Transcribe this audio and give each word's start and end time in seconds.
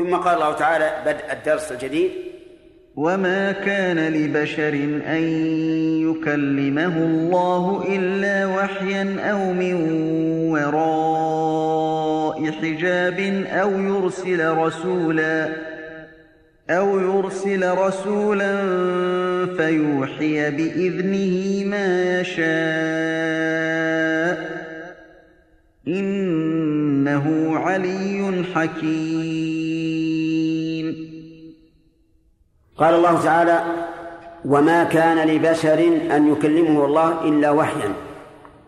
ثم 0.00 0.16
قال 0.16 0.34
الله 0.34 0.52
تعالى 0.52 0.92
بدء 1.06 1.32
الدرس 1.32 1.72
الجديد. 1.72 2.10
وما 2.96 3.52
كان 3.52 4.12
لبشر 4.12 4.74
أن 5.06 5.22
يكلمه 6.10 6.96
الله 6.96 7.84
إلا 7.96 8.46
وحيا 8.46 9.16
أو 9.32 9.52
من 9.52 9.74
وراء 10.52 12.50
حجاب 12.50 13.44
أو 13.46 13.70
يرسل 13.80 14.48
رسولا 14.48 15.48
أو 16.70 17.00
يرسل 17.00 17.78
رسولا 17.78 18.56
فيوحي 19.56 20.50
بإذنه 20.50 21.64
ما 21.64 22.20
يشاء 22.20 23.30
إنه 25.88 27.56
علي 27.58 28.44
حكيم 28.54 29.69
قال 32.80 32.94
الله 32.94 33.24
تعالى 33.24 33.62
وما 34.44 34.84
كان 34.84 35.28
لبشر 35.28 35.78
أن 36.16 36.32
يكلمه 36.32 36.84
الله 36.84 37.24
إلا 37.24 37.50
وحيا. 37.50 37.92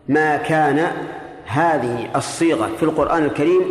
ما 0.07 0.37
كان 0.37 0.87
هذه 1.45 2.09
الصيغة 2.15 2.67
في 2.77 2.83
القرآن 2.83 3.23
الكريم 3.23 3.61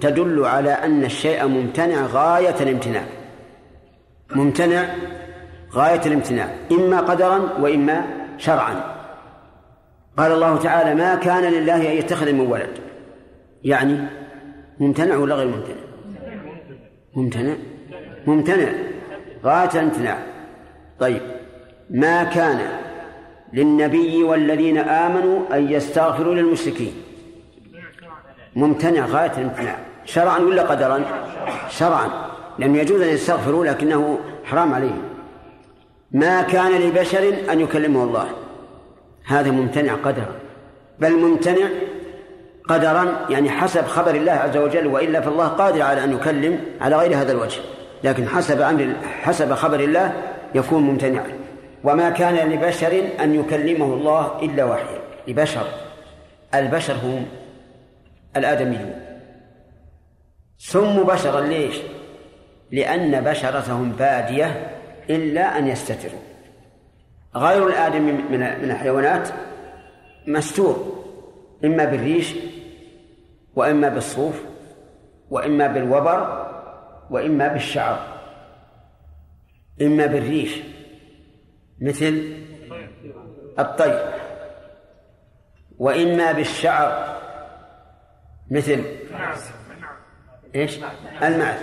تدل 0.00 0.44
على 0.44 0.70
أن 0.70 1.04
الشيء 1.04 1.46
ممتنع 1.46 2.06
غاية 2.06 2.54
الامتناع. 2.60 3.02
ممتنع 4.34 4.84
غاية 5.72 6.00
الامتناع 6.06 6.48
إما 6.72 7.00
قدرا 7.00 7.40
وإما 7.60 8.04
شرعا. 8.38 8.96
قال 10.18 10.32
الله 10.32 10.56
تعالى 10.56 10.94
ما 10.94 11.14
كان 11.14 11.52
لله 11.52 11.92
أن 11.92 11.96
يتخذ 11.96 12.32
من 12.32 12.40
ولد. 12.40 12.78
يعني 13.64 13.98
ممتنع 14.80 15.16
ولا 15.16 15.34
غير 15.34 15.46
ممتنع؟ 15.46 15.82
ممتنع. 17.16 17.54
ممتنع. 18.26 18.72
غاية 19.44 19.70
الامتناع 19.74 20.18
طيب 21.00 21.22
ما 21.90 22.24
كان 22.24 22.58
للنبي 23.52 24.22
والذين 24.22 24.78
آمنوا 24.78 25.56
أن 25.56 25.72
يستغفروا 25.72 26.34
للمشركين؟ 26.34 26.94
ممتنع 28.56 29.06
غاية 29.06 29.32
الامتناع 29.38 29.78
شرعا 30.04 30.38
ولا 30.38 30.62
قدرا؟ 30.62 31.04
شرعا. 31.68 32.08
لم 32.58 32.76
يجوز 32.76 33.00
أن 33.00 33.08
يستغفروا 33.08 33.64
لكنه 33.64 34.18
حرام 34.44 34.74
عليهم. 34.74 35.02
ما 36.12 36.42
كان 36.42 36.72
لبشر 36.72 37.34
أن 37.52 37.60
يكلمه 37.60 38.04
الله؟ 38.04 38.26
هذا 39.26 39.50
ممتنع 39.50 39.94
قدرا. 39.94 40.34
بل 40.98 41.16
ممتنع 41.16 41.68
قدرا 42.68 43.26
يعني 43.30 43.50
حسب 43.50 43.84
خبر 43.84 44.14
الله 44.14 44.32
عز 44.32 44.56
وجل 44.56 44.86
وإلا 44.86 45.20
فالله 45.20 45.46
قادر 45.46 45.82
على 45.82 46.04
أن 46.04 46.12
يكلم 46.12 46.60
على 46.80 46.96
غير 46.96 47.16
هذا 47.16 47.32
الوجه. 47.32 47.60
لكن 48.04 48.28
حسب 48.28 48.60
أمر 48.60 48.94
حسب 49.22 49.54
خبر 49.54 49.80
الله 49.80 50.12
يكون 50.54 50.82
ممتنعا. 50.82 51.26
وما 51.84 52.10
كان 52.10 52.50
لبشر 52.50 53.02
أن 53.20 53.34
يكلمه 53.34 53.94
الله 53.94 54.42
إلا 54.42 54.64
وحيا 54.64 54.98
لبشر. 55.28 55.66
البشر 56.54 56.94
هم 56.94 57.26
الآدميون. 58.36 59.00
سموا 60.58 61.04
بشرا 61.04 61.40
ليش؟ 61.40 61.76
لأن 62.70 63.20
بشرتهم 63.20 63.92
بادية 63.92 64.70
إلا 65.10 65.58
أن 65.58 65.68
يستتروا. 65.68 66.20
غير 67.36 67.66
الآدمي 67.66 68.12
من 68.12 68.40
من 68.40 68.70
الحيوانات 68.70 69.28
مستور. 70.26 71.02
إما 71.64 71.84
بالريش 71.84 72.34
وإما 73.56 73.88
بالصوف 73.88 74.42
وإما 75.30 75.66
بالوبر 75.66 76.45
وإما 77.10 77.48
بالشعر 77.48 77.98
إما 79.82 80.06
بالريش 80.06 80.60
مثل 81.80 82.32
الطير 83.58 84.12
وإما 85.78 86.32
بالشعر 86.32 87.16
مثل 88.50 88.84
إيش؟ 90.54 90.78
المعز 91.22 91.60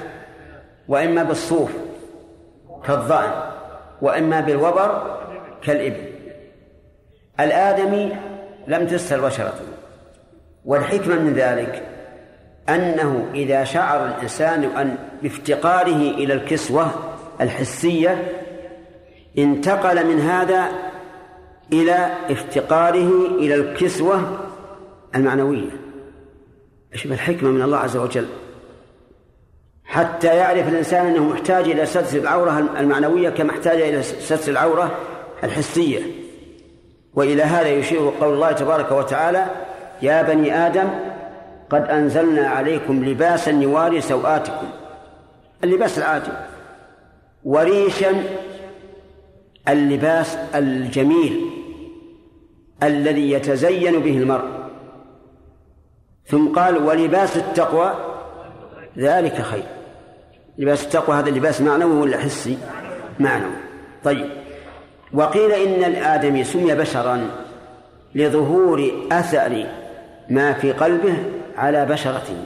وإما 0.88 1.24
بالصوف 1.24 1.72
كالظأن 2.86 3.52
وإما 4.02 4.42
بالوبر 4.42 5.20
كالإبل 5.62 6.14
الآدمي 7.40 8.16
لم 8.68 8.88
تستر 8.88 9.22
بشرته 9.22 9.66
والحكمة 10.66 11.16
من 11.16 11.34
ذلك 11.34 11.84
أنه 12.70 13.30
إذا 13.34 13.64
شعر 13.64 14.06
الإنسان 14.06 14.64
أن 14.64 14.98
بافتقاره 15.24 16.12
إلى 16.12 16.34
الكسوة 16.34 16.92
الحسية 17.42 18.32
انتقل 19.38 20.08
من 20.08 20.20
هذا 20.20 20.72
إلى 21.74 22.14
افتقاره 22.30 23.28
إلى 23.40 23.56
الكسوة 23.56 24.40
المعنوية. 25.16 25.70
إيش 26.94 27.06
الحكمة 27.06 27.50
من 27.50 27.62
الله 27.62 27.78
عز 27.78 27.98
وجل. 27.98 28.28
حتى 29.86 30.28
يعرف 30.28 30.68
الإنسان 30.68 31.06
أنه 31.06 31.24
محتاج 31.24 31.70
إلى 31.70 31.86
ستر 31.86 32.18
العورة 32.18 32.60
المعنوية 32.80 33.30
كما 33.30 33.52
احتاج 33.52 33.82
إلى 33.82 34.04
ستر 34.04 34.52
العورة 34.52 34.98
الحسية. 35.44 36.00
وإلى 37.14 37.44
هذا 37.44 37.68
يشير 37.68 38.12
قول 38.22 38.34
الله 38.34 38.52
تبارك 38.52 38.92
وتعالى 38.92 39.46
يا 40.02 40.22
بني 40.22 40.68
آدم 40.68 40.90
قد 41.70 41.82
أنزلنا 41.90 42.48
عليكم 42.48 43.06
لباسا 43.06 43.52
يواري 43.52 44.02
سوآتكم 44.02 44.83
اللباس 45.64 45.98
العادي. 45.98 46.32
وريشا 47.44 48.24
اللباس 49.70 50.36
الجميل 50.56 51.50
الذي 52.84 53.32
يتزين 53.32 54.00
به 54.00 54.18
المرء. 54.18 54.48
ثم 56.28 56.54
قال 56.54 56.78
ولباس 56.78 57.38
التقوى 57.38 57.94
ذلك 58.98 59.42
خير. 59.42 59.64
لباس 60.58 60.86
التقوى 60.86 61.16
هذا 61.16 61.30
لباس 61.30 61.62
معنوي 61.62 62.02
ولا 62.02 62.18
حسي 62.18 62.58
معنوي. 63.20 63.56
طيب. 64.04 64.30
وقيل 65.14 65.52
إن 65.52 65.84
الآدمي 65.84 66.44
سمي 66.44 66.76
بشرا 66.76 67.30
لظهور 68.16 68.92
أثر 69.12 69.66
ما 70.30 70.54
في 70.54 70.72
قلبه 70.72 71.16
على 71.58 71.86
بشرته. 71.86 72.46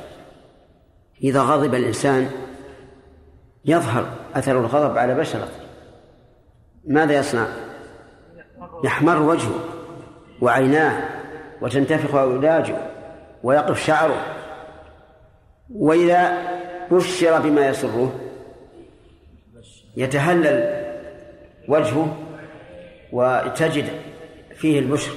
إذا 1.24 1.42
غضب 1.42 1.76
الإنسان 1.76 2.30
يظهر 3.68 4.06
أثر 4.36 4.60
الغضب 4.60 4.98
على 4.98 5.16
بشرته 5.16 5.68
ماذا 6.88 7.14
يصنع؟ 7.14 7.48
يحمر 8.84 9.22
وجهه 9.22 9.60
وعيناه 10.42 11.10
وتنتفخ 11.62 12.16
أوداجه 12.16 12.76
ويقف 13.44 13.86
شعره. 13.86 14.26
وإذا 15.70 16.38
بشر 16.92 17.40
بما 17.40 17.68
يسره 17.68 18.12
يتهلل 19.98 20.86
وجهه 21.68 22.18
وتجد 23.12 23.86
فيه 24.56 24.80
البشر. 24.80 25.12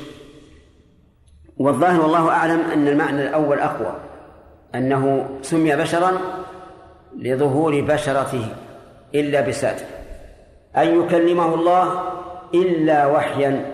والظاهر 1.56 2.00
والله 2.00 2.30
أعلم 2.30 2.60
أن 2.60 2.88
المعنى 2.88 3.22
الأول 3.22 3.58
أقوى 3.58 3.96
أنه 4.74 5.28
سمي 5.42 5.76
بشرا 5.76 6.12
لظهور 7.18 7.80
بشرته 7.80 8.46
إلا 9.14 9.40
بساتر. 9.40 9.84
أن 10.76 11.00
يكلمه 11.00 11.54
الله 11.54 12.02
إلا 12.54 13.06
وحيا. 13.06 13.72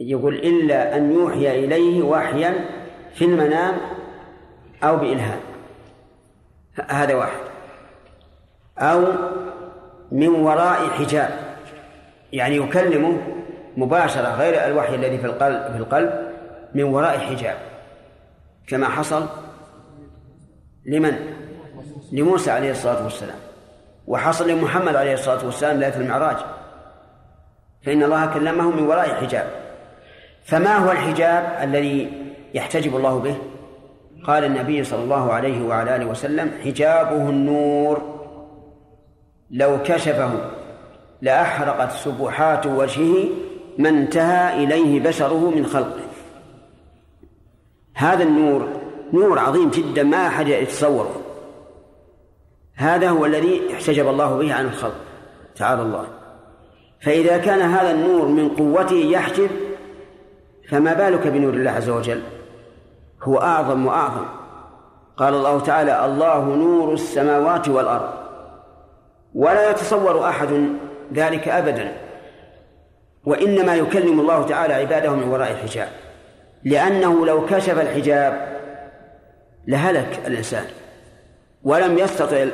يقول 0.00 0.34
إلا 0.34 0.96
أن 0.96 1.12
يوحي 1.12 1.64
إليه 1.64 2.02
وحيا 2.02 2.54
في 3.14 3.24
المنام 3.24 3.74
أو 4.82 4.96
بإلهام. 4.96 5.40
هذا 6.88 7.14
واحد. 7.14 7.40
أو 8.78 9.04
من 10.12 10.28
وراء 10.28 10.88
حجاب. 10.88 11.30
يعني 12.32 12.56
يكلمه 12.56 13.18
مباشرة 13.76 14.34
غير 14.34 14.66
الوحي 14.66 14.94
الذي 14.94 15.18
في 15.18 15.26
القلب 15.26 15.72
في 15.72 15.76
القلب 15.76 16.32
من 16.74 16.84
وراء 16.84 17.18
حجاب. 17.18 17.56
كما 18.66 18.88
حصل 18.88 19.26
لمن؟ 20.86 21.35
لموسى 22.12 22.50
عليه 22.50 22.70
الصلاة 22.70 23.04
والسلام 23.04 23.38
وحصل 24.06 24.50
لمحمد 24.50 24.96
عليه 24.96 25.14
الصلاة 25.14 25.46
والسلام 25.46 25.80
ليلة 25.80 25.96
المعراج. 25.96 26.36
فإن 27.82 28.02
الله 28.02 28.26
كلمه 28.26 28.70
من 28.70 28.86
وراء 28.86 29.08
حجاب 29.08 29.50
فما 30.44 30.76
هو 30.76 30.92
الحجاب 30.92 31.58
الذي 31.62 32.12
يحتجب 32.54 32.96
الله 32.96 33.18
به؟ 33.18 33.36
قال 34.26 34.44
النبي 34.44 34.84
صلى 34.84 35.02
الله 35.02 35.32
عليه 35.32 35.64
وعلى 35.64 35.96
آله 35.96 36.06
وسلم 36.06 36.50
حجابه 36.64 37.30
النور. 37.30 38.16
لو 39.50 39.82
كشفه 39.82 40.30
لأحرقت 41.22 41.92
سبحات 41.92 42.66
وجهه 42.66 43.28
ما 43.78 43.88
انتهى 43.88 44.64
إليه 44.64 45.00
بشره 45.00 45.50
من 45.50 45.66
خلقه. 45.66 46.00
هذا 47.94 48.22
النور 48.22 48.68
نور 49.12 49.38
عظيم 49.38 49.70
جدا 49.70 50.02
ما 50.02 50.26
أحد 50.26 50.48
يتصوره. 50.48 51.25
هذا 52.76 53.08
هو 53.08 53.24
الذي 53.24 53.62
احتجب 53.74 54.08
الله 54.08 54.36
به 54.36 54.54
عن 54.54 54.66
الخلق 54.66 54.94
تعالى 55.56 55.82
الله. 55.82 56.06
فإذا 57.04 57.38
كان 57.38 57.60
هذا 57.60 57.90
النور 57.90 58.26
من 58.26 58.48
قوته 58.48 58.96
يحجب 58.96 59.50
فما 60.68 60.94
بالك 60.94 61.26
بنور 61.26 61.54
الله 61.54 61.70
عز 61.70 61.88
وجل؟ 61.88 62.22
هو 63.22 63.38
أعظم 63.38 63.86
وأعظم. 63.86 64.26
قال 65.16 65.34
الله 65.34 65.60
تعالى 65.60 66.04
الله 66.04 66.44
نور 66.44 66.92
السماوات 66.92 67.68
والأرض 67.68 68.10
ولا 69.34 69.70
يتصور 69.70 70.28
أحد 70.28 70.68
ذلك 71.14 71.48
أبدا. 71.48 71.92
وإنما 73.24 73.74
يكلم 73.74 74.20
الله 74.20 74.42
تعالى 74.42 74.74
عباده 74.74 75.10
من 75.10 75.28
وراء 75.28 75.50
الحجاب 75.50 75.88
لأنه 76.64 77.26
لو 77.26 77.46
كشف 77.46 77.80
الحجاب 77.80 78.56
لهلك 79.66 80.20
الإنسان. 80.26 80.64
ولم 81.66 81.98
يستطع 81.98 82.46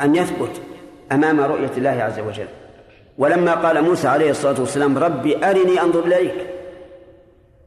أن 0.00 0.16
يثبت 0.16 0.60
أمام 1.12 1.40
رؤية 1.40 1.70
الله 1.76 1.90
عز 1.90 2.18
وجل. 2.20 2.48
ولما 3.18 3.54
قال 3.54 3.82
موسى 3.82 4.08
عليه 4.08 4.30
الصلاة 4.30 4.60
والسلام 4.60 4.98
ربي 4.98 5.36
أرني 5.36 5.80
أنظر 5.80 6.04
إليك 6.04 6.34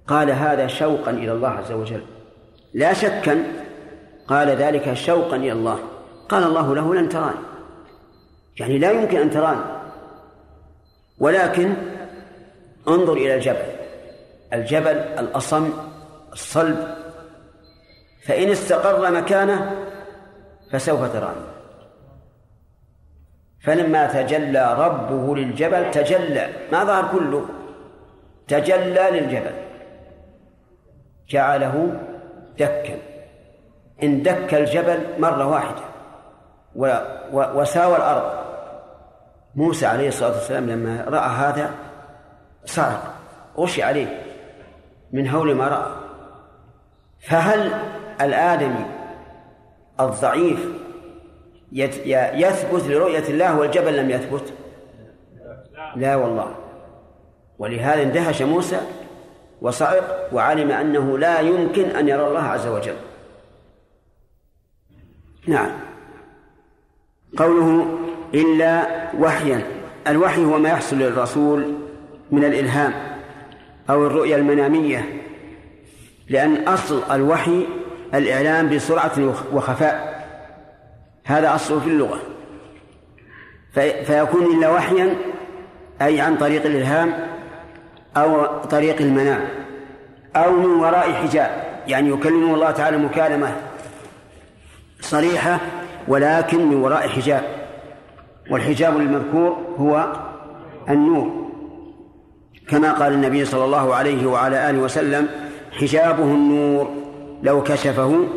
قال 0.08 0.32
هذا 0.32 0.68
شوقا 0.68 1.12
إلى 1.12 1.32
الله 1.32 1.50
عز 1.50 1.72
وجل. 1.72 2.02
لا 2.74 2.94
شكا 2.94 3.44
قال 4.28 4.50
ذلك 4.50 4.94
شوقا 4.94 5.36
إلى 5.36 5.52
الله. 5.52 5.80
قال 6.30 6.44
الله 6.44 6.76
له 6.76 6.96
لن 6.96 7.10
تراني. 7.10 7.40
يعني 8.60 8.78
لا 8.78 8.92
يمكن 8.92 9.18
أن 9.18 9.30
تراني. 9.30 9.62
ولكن 11.20 11.74
انظر 12.88 13.14
إلى 13.14 13.36
الجبل. 13.36 13.66
الجبل 14.54 14.98
الأصم 14.98 15.70
الصلب. 16.34 16.88
فإن 18.26 18.50
استقر 18.50 19.12
مكانه 19.12 19.72
فسوف 20.74 21.14
تراني. 21.14 21.46
فلما 23.62 24.08
تجلى 24.08 24.74
ربه 24.74 25.36
للجبل 25.36 25.92
تجلى 25.92 26.50
ما 26.72 26.84
ظهر 26.84 27.12
كله 27.12 27.46
تجلى 28.48 29.10
للجبل. 29.12 29.54
جعله 31.30 32.00
دكا. 32.60 32.98
إن 34.04 34.24
دك 34.24 34.54
الجبل 34.54 35.00
مرة 35.20 35.48
واحدة. 35.48 35.82
وساوى 37.34 37.96
الأرض. 37.96 38.44
موسى 39.56 39.86
عليه 39.86 40.08
الصلاة 40.08 40.32
والسلام 40.32 40.70
لما 40.70 41.06
رأى 41.08 41.30
هذا 41.30 41.72
صعق 42.66 43.14
غشي 43.58 43.84
عليه 43.84 44.22
من 45.12 45.30
هول 45.30 45.56
ما 45.56 45.68
رأى. 45.68 45.92
فهل 47.20 47.72
الآدمي 48.22 48.86
الضعيف 50.00 50.60
يثبت 52.36 52.84
لرؤية 52.88 53.28
الله 53.30 53.60
والجبل 53.60 53.98
لم 53.98 54.10
يثبت. 54.10 54.54
لا 55.96 56.16
والله. 56.16 56.56
ولهذا 57.60 58.04
اندهش 58.04 58.42
موسى 58.42 58.82
وصعق 59.62 60.30
وعلم 60.34 60.72
أنه 60.72 61.18
لا 61.18 61.40
يمكن 61.40 61.84
أن 61.84 62.08
يرى 62.08 62.28
الله 62.28 62.44
عز 62.44 62.68
وجل. 62.68 62.96
نعم. 65.48 65.72
قوله 67.38 67.98
إلا 68.34 68.88
وحيا. 69.20 69.64
الوحي 70.08 70.46
هو 70.46 70.58
ما 70.58 70.70
يحصل 70.70 70.96
للرسول 70.96 71.74
من 72.32 72.44
الإلهام 72.44 72.94
أو 73.90 74.08
الرؤيا 74.08 74.38
المنامية 74.38 75.22
لأن 76.30 76.68
أصل 76.68 77.04
الوحي 77.12 77.66
الإعلام 78.14 78.70
بسرعة 78.70 79.34
وخفاء. 79.54 80.24
هذا 81.26 81.56
أصله 81.56 81.80
في 81.80 81.88
اللغة. 81.88 82.20
فيكون 84.06 84.46
إلا 84.58 84.70
وحيا 84.70 85.16
أي 86.02 86.22
عن 86.22 86.38
طريق 86.38 86.66
الإلهام 86.66 87.14
أو 88.18 88.46
طريق 88.58 89.02
المنام 89.02 89.48
أو 90.36 90.52
من 90.52 90.66
وراء 90.66 91.14
حجاب. 91.14 91.64
يعني 91.88 92.10
يكلمه 92.10 92.56
الله 92.56 92.72
تعالى 92.72 92.98
مكالمة 92.98 93.56
صريحة 95.02 95.60
ولكن 96.08 96.66
من 96.66 96.76
وراء 96.76 97.08
حجاب. 97.08 97.44
والحجاب 98.52 98.98
المذكور 98.98 99.58
هو 99.78 100.14
النور. 100.90 101.50
كما 102.70 102.92
قال 102.92 103.14
النبي 103.14 103.46
صلى 103.46 103.66
الله 103.66 103.96
عليه 103.96 104.26
وعلى 104.26 104.70
آله 104.70 104.80
وسلم 104.80 105.28
حجابه 105.80 106.24
النور. 106.24 107.03
لو 107.44 107.64
كشفه 107.64 108.28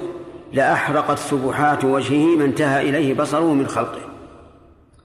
لأحرقت 0.52 1.18
سبحات 1.18 1.84
وجهه 1.84 2.36
ما 2.36 2.44
انتهى 2.44 2.88
إليه 2.88 3.14
بصره 3.14 3.52
من 3.52 3.66
خلقه. 3.66 4.00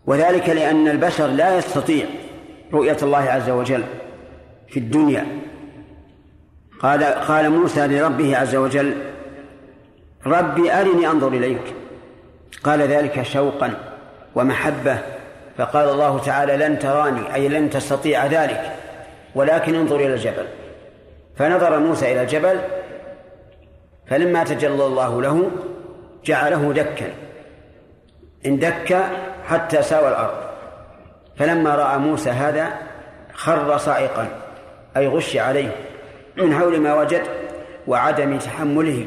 وذلك 0.06 0.50
لأن 0.50 0.88
البشر 0.88 1.28
لا 1.28 1.58
يستطيع 1.58 2.06
رؤية 2.74 2.98
الله 3.04 3.18
عز 3.18 3.50
وجل 3.50 3.84
في 4.70 4.80
الدنيا. 4.80 5.26
قال 6.82 7.04
قال 7.04 7.50
موسى 7.50 7.88
لربه 7.88 8.38
عز 8.38 8.56
وجل 8.56 8.94
ربي 10.26 10.74
أرني 10.74 11.08
أنظر 11.08 11.28
إليك. 11.28 11.74
قال 12.64 12.82
ذلك 12.82 13.22
شوقا 13.22 13.74
ومحبة 14.36 14.98
فقال 15.58 15.90
الله 15.90 16.20
تعالى 16.20 16.58
لن 16.58 16.80
تراني 16.80 17.36
أي 17.36 17.48
لن 17.48 17.70
تستطيع 17.70 18.26
ذلك 18.26 18.72
ولكن 19.36 19.76
انظر 19.76 19.96
إلى 19.96 20.14
الجبل. 20.14 20.46
فنظر 21.36 21.80
موسى 21.80 22.12
إلى 22.12 22.22
الجبل 22.22 22.60
فلما 24.12 24.44
تجلى 24.44 24.86
الله 24.86 25.22
له 25.22 25.52
جعله 26.26 26.74
دكا. 26.74 27.14
اندك 28.46 29.04
حتى 29.48 29.82
ساوى 29.82 30.08
الأرض. 30.08 30.38
فلما 31.38 31.76
رأى 31.76 31.98
موسى 31.98 32.30
هذا 32.30 32.74
خر 33.34 33.78
صاعقا 33.78 34.28
أي 34.98 35.08
غش 35.08 35.38
عليه 35.38 35.76
من 36.38 36.54
هول 36.54 36.80
ما 36.80 36.94
وجد 36.94 37.22
وعدم 37.88 38.38
تحمله. 38.38 39.06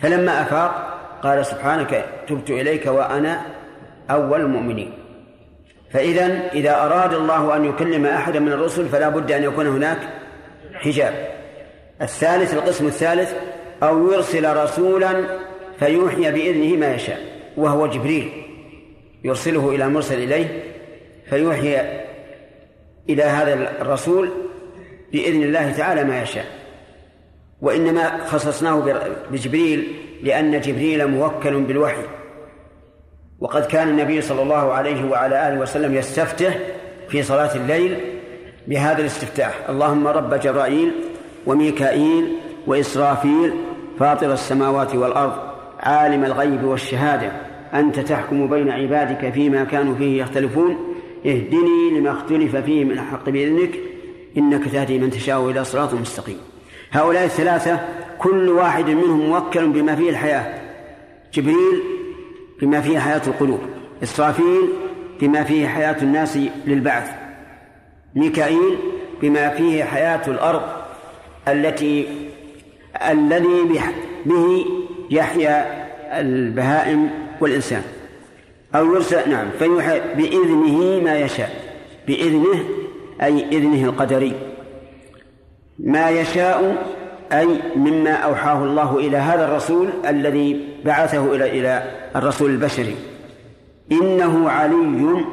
فلما 0.00 0.42
أفاق 0.42 0.98
قال 1.22 1.46
سبحانك 1.46 2.04
تبت 2.28 2.50
إليك 2.50 2.86
وأنا 2.86 3.40
أول 4.10 4.40
المؤمنين. 4.40 4.92
فإذا 5.90 6.50
إذا 6.52 6.74
أراد 6.86 7.14
الله 7.14 7.56
أن 7.56 7.64
يكلم 7.64 8.06
أحدا 8.06 8.40
من 8.40 8.52
الرسل 8.52 8.88
فلا 8.88 9.08
بد 9.08 9.32
أن 9.32 9.42
يكون 9.42 9.66
هناك 9.66 9.98
حجاب. 10.74 11.35
الثالث 12.02 12.54
القسم 12.54 12.86
الثالث 12.86 13.34
أو 13.82 14.12
يرسل 14.12 14.56
رسولا 14.56 15.24
فيوحي 15.78 16.30
بإذنه 16.32 16.76
ما 16.76 16.94
يشاء 16.94 17.20
وهو 17.56 17.86
جبريل. 17.86 18.32
يرسله 19.24 19.70
إلى 19.70 19.84
المرسل 19.84 20.22
إليه 20.22 20.64
فيوحي 21.30 21.80
إلى 23.08 23.22
هذا 23.22 23.54
الرسول 23.80 24.30
بإذن 25.12 25.42
الله 25.42 25.72
تعالى 25.72 26.04
ما 26.04 26.22
يشاء. 26.22 26.46
وإنما 27.60 28.24
خصصناه 28.24 29.04
بجبريل 29.30 29.92
لأن 30.22 30.60
جبريل 30.60 31.06
موكل 31.06 31.60
بالوحي. 31.60 32.02
وقد 33.40 33.66
كان 33.66 33.88
النبي 33.88 34.20
صلى 34.20 34.42
الله 34.42 34.72
عليه 34.72 35.10
وعلى 35.10 35.48
آله 35.48 35.60
وسلم 35.60 35.94
يستفتح 35.94 36.58
في 37.08 37.22
صلاة 37.22 37.56
الليل 37.56 38.00
بهذا 38.66 39.00
الاستفتاح. 39.00 39.54
اللهم 39.68 40.06
رب 40.06 40.34
جبرائيل 40.34 40.92
وميكائيل 41.46 42.32
وإسرافيل 42.66 43.52
فاطر 43.98 44.32
السماوات 44.32 44.94
والأرض 44.94 45.32
عالم 45.80 46.24
الغيب 46.24 46.64
والشهادة. 46.64 47.32
أنت 47.74 47.98
تحكم 47.98 48.46
بين 48.46 48.70
عبادك 48.70 49.32
فيما 49.32 49.64
كانوا 49.64 49.94
فيه 49.94 50.22
يختلفون. 50.22 50.76
اهدني 51.26 51.90
لما 51.98 52.10
اختلف 52.10 52.56
فيه 52.56 52.84
من 52.84 52.90
الحق 52.90 53.30
بإذنك. 53.30 53.70
إنك 54.36 54.68
تهدي 54.68 54.98
من 54.98 55.10
تشاء 55.10 55.50
إلى 55.50 55.64
صراط 55.64 55.94
مستقيم. 55.94 56.38
هؤلاء 56.90 57.24
الثلاثة 57.24 57.80
كل 58.18 58.48
واحد 58.48 58.90
منهم 58.90 59.20
موكل 59.20 59.66
بما 59.66 59.96
فيه 59.96 60.10
الحياة. 60.10 60.54
جبريل 61.34 61.82
بما 62.62 62.80
فيه 62.80 62.98
حياة 62.98 63.22
القلوب. 63.26 63.60
إسرافيل 64.02 64.68
بما 65.20 65.44
فيه 65.44 65.66
حياة 65.66 66.02
الناس 66.02 66.38
للبعث. 66.66 67.10
ميكائيل 68.14 68.76
بما 69.22 69.48
فيه 69.48 69.84
حياة 69.84 70.22
الأرض. 70.28 70.62
التي 71.48 72.06
الذي 73.10 73.80
به 74.26 74.64
يحيا 75.10 75.86
البهائم 76.20 77.10
والإنسان. 77.40 77.82
أو 78.74 78.94
يرسل 78.94 79.30
نعم 79.30 79.50
فيوحى 79.58 80.00
بإذنه 80.16 81.04
ما 81.04 81.18
يشاء. 81.18 81.50
بإذنه 82.06 82.64
أي 83.22 83.48
إذنه 83.48 83.84
القدري. 83.84 84.32
ما 85.78 86.10
يشاء 86.10 86.86
أي 87.32 87.48
مما 87.76 88.12
أوحاه 88.12 88.64
الله 88.64 88.98
إلى 88.98 89.16
هذا 89.16 89.44
الرسول 89.44 89.88
الذي 90.06 90.68
بعثه 90.84 91.34
إلى 91.34 91.60
إلى 91.60 91.90
الرسول 92.16 92.50
البشري. 92.50 92.96
إنه 93.92 94.50
علي 94.50 95.24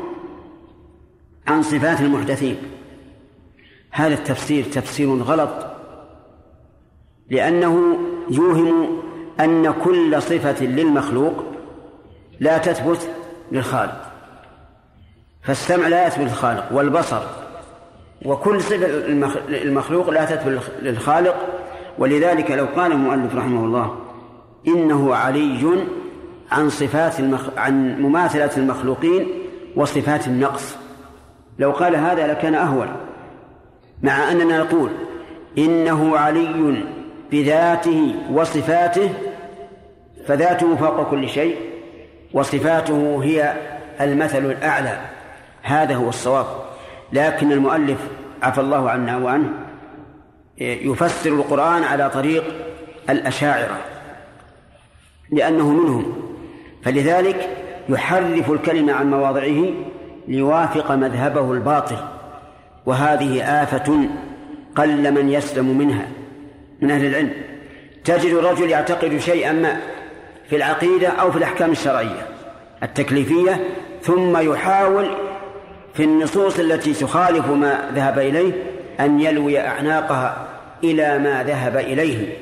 عن 1.47 1.63
صفات 1.63 2.01
المحدثين. 2.01 2.57
هذا 3.91 4.13
التفسير 4.13 4.63
تفسير 4.63 5.09
غلط. 5.09 5.72
لأنه 7.29 7.97
يوهم 8.29 8.99
أن 9.39 9.73
كل 9.83 10.21
صفة 10.21 10.65
للمخلوق 10.65 11.43
لا 12.39 12.57
تثبت 12.57 13.09
للخالق. 13.51 14.01
فالسمع 15.41 15.87
لا 15.87 16.07
يثبت 16.07 16.21
للخالق 16.21 16.71
والبصر 16.71 17.21
وكل 18.25 18.61
صفة 18.61 18.85
المخلوق 19.47 20.09
لا 20.09 20.25
تثبت 20.25 20.61
للخالق. 20.81 21.35
ولذلك 21.97 22.51
لو 22.51 22.65
قال 22.75 22.91
المؤلف 22.91 23.35
رحمه 23.35 23.65
الله 23.65 23.95
إنه 24.67 25.15
علي 25.15 25.85
عن 26.51 26.69
صفات 26.69 27.19
المخ... 27.19 27.49
عن 27.57 28.01
مماثلة 28.01 28.57
المخلوقين 28.57 29.27
وصفات 29.75 30.27
النقص. 30.27 30.75
لو 31.59 31.71
قال 31.71 31.95
هذا 31.95 32.27
لكان 32.27 32.55
أهون 32.55 32.87
مع 34.03 34.31
أننا 34.31 34.57
نقول 34.57 34.89
إنه 35.57 36.17
علي 36.17 36.83
بذاته 37.33 38.15
وصفاته 38.31 39.09
فذاته 40.27 40.75
فوق 40.75 41.09
كل 41.09 41.29
شيء 41.29 41.55
وصفاته 42.33 43.23
هي 43.23 43.53
المثل 44.01 44.45
الأعلى. 44.45 44.99
هذا 45.61 45.95
هو 45.95 46.09
الصواب. 46.09 46.45
لكن 47.13 47.51
المؤلف 47.51 47.97
عفى 48.43 48.61
الله 48.61 48.89
عنا 48.89 49.17
وعنه 49.17 49.49
يفسر 50.57 51.29
القرآن 51.29 51.83
على 51.83 52.09
طريق 52.09 52.43
الأشاعرة 53.09 53.77
لأنه 55.31 55.69
منهم. 55.69 56.13
فلذلك 56.83 57.49
يحرف 57.89 58.51
الكلمة 58.51 58.93
عن 58.93 59.09
مواضعه 59.09 59.73
ليوافق 60.27 60.91
مذهبه 60.91 61.51
الباطل. 61.51 61.97
وهذه 62.85 63.43
آفة 63.63 64.09
قل 64.75 65.13
من 65.13 65.29
يسلم 65.29 65.77
منها. 65.77 66.07
من 66.83 66.91
أهل 66.91 67.05
العلم. 67.05 67.31
تجد 68.03 68.33
الرجل 68.33 68.69
يعتقد 68.69 69.17
شيئا 69.17 69.51
ما 69.51 69.77
في 70.49 70.55
العقيدة 70.55 71.07
أو 71.07 71.31
في 71.31 71.37
الأحكام 71.37 71.71
الشرعية 71.71 72.27
التكليفية 72.83 73.67
ثم 74.01 74.37
يحاول 74.37 75.15
في 75.93 76.03
النصوص 76.03 76.59
التي 76.59 76.93
تخالف 76.93 77.47
ما 77.47 77.89
ذهب 77.95 78.19
إليه 78.19 78.51
أن 78.99 79.19
يلوي 79.19 79.59
أعناقها 79.59 80.47
إلى 80.83 81.19
ما 81.19 81.43
ذهب 81.43 81.77
إليه. 81.77 82.37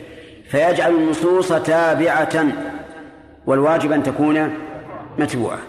فيجعل 0.49 0.95
النصوص 0.95 1.53
تابعة 1.53 2.45
والواجب 3.45 3.91
أن 3.91 4.03
تكون 4.03 4.53
متبوعة. 5.19 5.59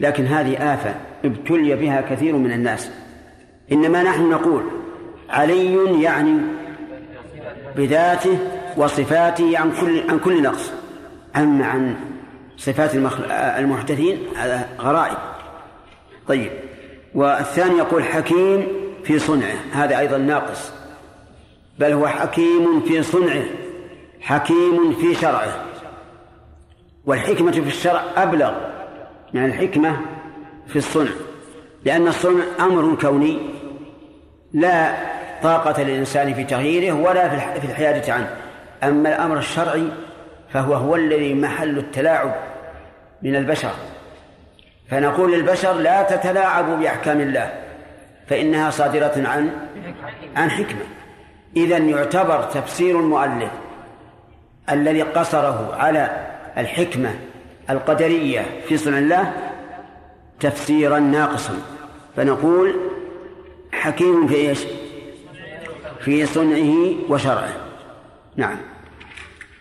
لكن 0.00 0.26
هذه 0.26 0.74
آفة 0.74 0.94
ابتلي 1.24 1.76
بها 1.76 2.00
كثير 2.00 2.36
من 2.36 2.52
الناس. 2.52 2.90
إنما 3.72 4.02
نحن 4.02 4.30
نقول 4.30 4.62
علي 5.30 6.02
يعني 6.02 6.57
بذاته 7.76 8.38
وصفاته 8.76 9.58
عن 9.58 9.72
كل 9.80 10.10
عن 10.10 10.18
كل 10.18 10.42
نقص. 10.42 10.72
أما 11.36 11.66
عن 11.66 11.96
صفات 12.56 12.94
المحدثين 13.34 14.18
هذا 14.36 14.68
غرائب. 14.80 15.18
طيب. 16.28 16.52
والثاني 17.14 17.78
يقول 17.78 18.04
حكيم 18.04 18.66
في 19.04 19.18
صنعه. 19.18 19.56
هذا 19.72 19.98
أيضا 19.98 20.18
ناقص. 20.18 20.72
بل 21.78 21.92
هو 21.92 22.08
حكيم 22.08 22.80
في 22.80 23.02
صنعه. 23.02 23.44
حكيم 24.20 24.94
في 25.00 25.14
شرعه. 25.14 25.64
والحكمة 27.06 27.52
في 27.52 27.58
الشرع 27.58 28.02
أبلغ 28.16 28.52
من 29.34 29.44
الحكمة 29.44 30.00
في 30.66 30.76
الصنع. 30.76 31.10
لأن 31.84 32.08
الصنع 32.08 32.44
أمر 32.60 32.94
كوني. 33.00 33.38
لا 34.52 34.94
طاقة 35.42 35.82
للإنسان 35.82 36.34
في 36.34 36.44
تغييره 36.44 36.92
ولا 36.92 37.28
في 37.58 37.66
الحيادة 37.66 38.12
عنه. 38.12 38.36
أما 38.82 39.08
الأمر 39.08 39.38
الشرعي 39.38 39.88
فهو 40.52 40.74
هو 40.74 40.96
الذي 40.96 41.34
محل 41.34 41.78
التلاعب 41.78 42.34
من 43.22 43.36
البشر. 43.36 43.72
فنقول 44.90 45.32
للبشر 45.32 45.72
لا 45.72 46.02
تتلاعبوا 46.02 46.76
بأحكام 46.76 47.20
الله 47.20 47.52
فإنها 48.26 48.70
صادرة 48.70 49.12
عن 49.16 49.50
عن 50.36 50.50
حكمة. 50.50 50.84
إذا 51.56 51.78
يعتبر 51.78 52.42
تفسير 52.42 53.00
المؤلف 53.00 53.50
الذي 54.70 55.02
قصره 55.02 55.74
على 55.78 56.10
الحكمة 56.58 57.14
القدرية 57.70 58.46
في 58.68 58.76
صنع 58.76 58.98
الله 58.98 59.32
تفسيرا 60.40 60.98
ناقصا. 60.98 61.54
فنقول 62.16 62.74
حكيم 63.72 64.28
في 64.28 64.34
إيش؟ 64.34 64.64
في 66.08 66.26
صنعه 66.26 66.94
وشرعه. 67.08 67.56
نعم. 68.36 68.56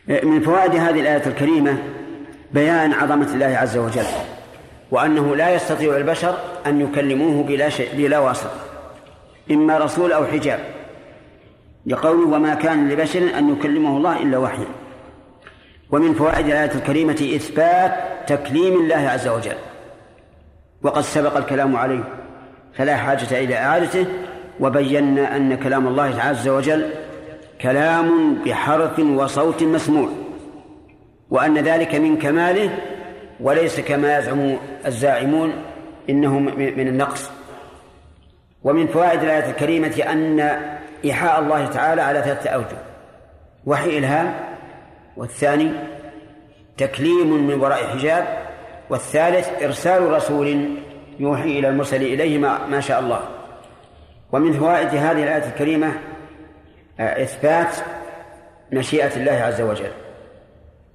من 0.08 0.42
فوائد 0.42 0.75
هذه 0.75 1.00
الآية 1.00 1.25
الكريمة 1.27 1.77
بيان 2.51 2.94
عظمة 2.94 3.34
الله 3.34 3.58
عز 3.58 3.77
وجل 3.77 4.06
وأنه 4.92 5.36
لا 5.36 5.56
يستطيع 5.56 5.98
البشر 5.98 6.38
أن 6.66 6.82
يكلموه 6.82 7.44
بلا 7.44 7.70
شيء 7.70 7.89
بلا 7.98 8.20
واسطة 8.20 8.51
إما 9.51 9.77
رسول 9.77 10.12
أو 10.12 10.25
حجاب. 10.25 10.60
لقوله 11.86 12.27
وما 12.27 12.56
كان 12.56 12.89
لبشر 12.89 13.38
أن 13.38 13.54
يكلمه 13.54 13.98
الله 13.98 14.22
إلا 14.22 14.38
وحيا 14.38 14.68
ومن 15.92 16.13
فوائد 16.13 16.46
الآية 16.46 16.72
الكريمة 16.75 17.32
إثبات 17.36 17.94
تكليم 18.27 18.74
الله 18.74 19.10
عز 19.10 19.27
وجل. 19.27 19.58
وقد 20.84 21.01
سبق 21.01 21.38
الكلام 21.38 21.75
عليه 21.75 22.04
فلا 22.74 22.98
حاجة 22.98 23.44
إلى 23.44 23.58
إعادته 23.58 24.06
وبينا 24.60 25.36
أن 25.36 25.56
كلام 25.56 25.88
الله 25.88 26.22
عز 26.22 26.48
وجل 26.48 26.90
كلام 27.62 28.36
بحرف 28.46 29.00
وصوت 29.00 29.64
مسموع 29.64 30.10
وأن 31.30 31.58
ذلك 31.58 31.96
من 31.96 32.18
كماله 32.18 32.70
وليس 33.40 33.80
كما 33.80 34.18
يزعم 34.18 34.58
الزاعمون 34.86 35.54
إنه 36.10 36.40
من 36.40 36.88
النقص. 36.88 37.30
ومن 38.64 38.88
فوائد 38.88 39.24
الآية 39.24 39.50
الكريمة 39.50 40.04
أن 40.12 40.40
إيحاء 41.06 41.40
الله 41.40 41.66
تعالى 41.66 42.02
على 42.02 42.22
ثلاثة 42.22 42.50
أوجه 42.50 42.78
وحي 43.66 43.98
إلهام 43.98 44.34
والثاني 45.18 45.72
تكليم 46.78 47.48
من 47.48 47.54
وراء 47.60 47.88
حجاب 47.88 48.48
والثالث 48.90 49.64
إرسال 49.64 50.12
رسول 50.12 50.70
يوحي 51.20 51.60
إلى 51.60 51.70
المرسل 51.70 52.02
إليه 52.02 52.38
ما, 52.38 52.80
شاء 52.80 53.00
الله. 53.00 53.37
ومن 54.31 54.53
فوائد 54.53 54.88
هذه 54.88 55.24
الآية 55.24 55.48
الكريمة 55.48 55.93
آه، 57.00 57.24
إثبات 57.24 57.75
مشيئة 58.72 59.15
الله 59.15 59.31
عز 59.31 59.62
وجل 59.62 59.91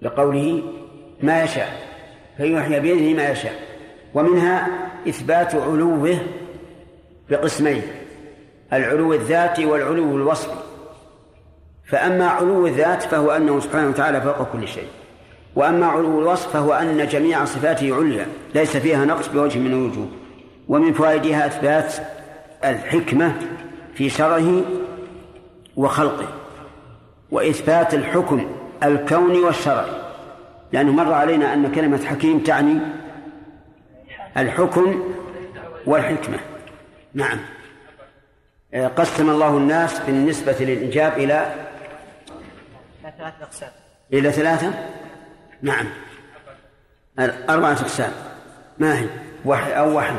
لقوله 0.02 0.62
ما 1.22 1.42
يشاء 1.42 1.68
فيوحي 2.36 2.80
بإذنه 2.80 3.16
ما 3.16 3.30
يشاء 3.30 3.54
ومنها 4.14 4.68
إثبات 5.08 5.54
علوه 5.54 6.18
بقسمين 7.30 7.82
العلو 8.72 9.14
الذاتي 9.14 9.66
والعلو 9.66 10.16
الوصفي. 10.16 10.72
فأما 11.84 12.26
علو 12.26 12.66
الذات 12.66 13.02
فهو 13.02 13.30
أنه 13.30 13.60
سبحانه 13.60 13.88
وتعالى 13.88 14.20
فوق 14.20 14.52
كل 14.52 14.68
شيء 14.68 14.88
وأما 15.56 15.86
علو 15.86 16.20
الوصف 16.20 16.52
فهو 16.52 16.72
أن 16.72 17.06
جميع 17.06 17.44
صفاته 17.44 17.94
عليا 17.96 18.26
ليس 18.54 18.76
فيها 18.76 19.04
نقص 19.04 19.28
بوجه 19.28 19.58
من 19.58 19.72
الوجوه. 19.72 20.08
ومن 20.68 20.92
فوائدها 20.92 21.46
إثبات 21.46 21.94
الحكمة 22.64 23.34
في 23.94 24.10
شرعه 24.10 24.62
وخلقه 25.76 26.28
وإثبات 27.30 27.94
الحكم 27.94 28.56
الكوني 28.82 29.38
والشرعي. 29.38 30.02
لأنه 30.72 30.92
مر 30.92 31.12
علينا 31.12 31.54
أن 31.54 31.72
كلمة 31.72 32.04
حكيم 32.04 32.38
تعني 32.38 32.78
الحكم 34.36 35.12
والحكمة. 35.86 36.38
نعم. 37.14 37.38
قسم 38.96 39.30
الله 39.30 39.56
الناس 39.56 40.00
بالنسبة 40.00 40.56
للإنجاب 40.60 41.12
إلى 41.12 41.54
ثلاثة 43.02 43.42
أقسام. 43.42 43.70
إلى 44.12 44.32
ثلاثة؟ 44.32 44.88
نعم. 45.62 45.86
أربعة 47.48 47.72
أقسام. 47.72 48.12
ما 48.78 48.98
هي؟ 48.98 49.06
أو 49.78 49.98
وحي 49.98 50.14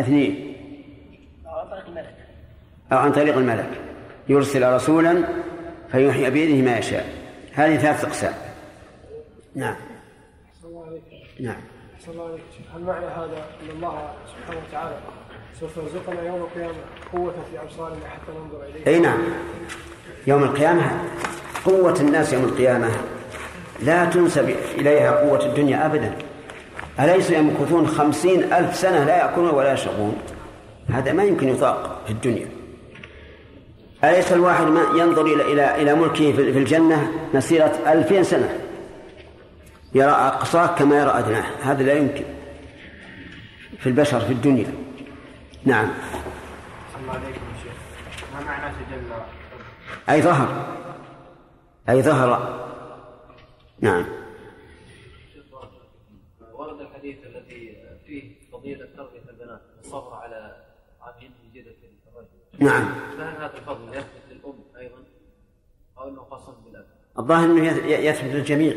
اثنين 0.00 0.56
أو 1.46 1.58
عن 1.58 1.68
طريق 1.70 1.86
الملك 1.86 2.14
أو 2.92 2.98
عن 2.98 3.12
طريق 3.12 3.36
الملك 3.36 3.70
يرسل 4.28 4.72
رسولا 4.72 5.24
فيوحي 5.92 6.30
بيده 6.30 6.70
ما 6.70 6.78
يشاء. 6.78 7.06
هذه 7.52 7.76
ثلاثة 7.76 8.08
أقسام. 8.08 8.34
نعم. 9.54 9.76
نعم. 11.40 11.60
هل 12.74 12.82
معنى 12.82 13.06
هذا 13.06 13.44
أن 13.62 13.70
الله 13.76 14.12
سبحانه 14.26 14.60
وتعالى 14.68 14.96
سوف 15.60 15.76
يرزقنا 15.76 16.22
يوم 16.26 16.36
القيامة 16.36 16.74
قوة 17.12 17.32
في 17.32 17.62
أبصارنا 17.62 18.06
حتى 18.06 18.32
ننظر 18.38 18.64
إليه 18.64 18.86
أي 18.86 19.00
نعم. 19.00 19.18
يوم 20.26 20.42
القيامة 20.42 20.82
قوة 21.64 22.00
الناس 22.00 22.32
يوم 22.32 22.44
القيامة. 22.44 22.90
لا 23.82 24.04
تنسب 24.04 24.54
إليها 24.74 25.10
قوة 25.10 25.46
الدنيا 25.46 25.86
أبدا. 25.86 26.16
أليسوا 27.00 27.36
يمكثون 27.36 27.86
خمسين 27.86 28.52
ألف 28.52 28.76
سنة 28.76 29.04
لا 29.04 29.16
يأكلون 29.16 29.50
ولا 29.50 29.72
يشربون؟ 29.72 30.18
هذا 30.88 31.12
ما 31.12 31.24
يمكن 31.24 31.48
يطاق 31.48 32.02
في 32.06 32.12
الدنيا. 32.12 32.46
أليس 34.04 34.32
الواحد 34.32 34.66
ما 34.66 34.80
ينظر 34.80 35.26
إلى 35.26 35.52
إلى 35.52 35.82
إلى 35.82 35.94
ملكه 35.94 36.32
في 36.32 36.58
الجنة 36.58 37.12
مسيرة 37.34 37.92
ألفين 37.92 38.24
سنة؟ 38.24 38.58
يرى 39.94 40.10
أقصاه 40.10 40.66
كما 40.66 40.98
يرى 40.98 41.10
أدناه. 41.10 41.44
هذا 41.62 41.82
لا 41.82 41.92
يمكن. 41.92 42.24
في 43.78 43.86
البشر 43.86 44.20
في 44.20 44.32
الدنيا. 44.32 44.72
نعم. 45.64 45.88
ما 47.06 48.40
معنى 48.46 48.74
تجلى؟ 48.90 49.24
أي 50.10 50.22
ظهر. 50.22 50.76
أي 51.88 52.02
ظهر. 52.02 52.60
نعم 53.80 54.04
ورد 56.52 56.80
الحديث 56.80 57.18
الذي 57.26 57.76
فيه 58.06 58.50
فضيلة 58.52 58.88
تربية 58.96 59.30
البنات 59.30 59.60
والصبر 59.76 60.14
على 60.14 60.56
عافية 61.00 61.28
جيدة 61.52 61.70
الرجل 62.12 62.28
نعم. 62.60 62.94
فهل 63.18 63.36
هذا 63.36 63.52
الفضل 63.56 63.88
يثبت 63.88 64.22
للأم 64.30 64.54
أيضا؟ 64.78 65.04
أو 65.98 66.08
أنه 66.08 66.24
خاص 66.30 66.48
بالأب؟ 66.48 66.86
الظاهر 67.18 67.44
أنه 67.44 67.66
يثبت 67.88 68.34
للجميع. 68.34 68.74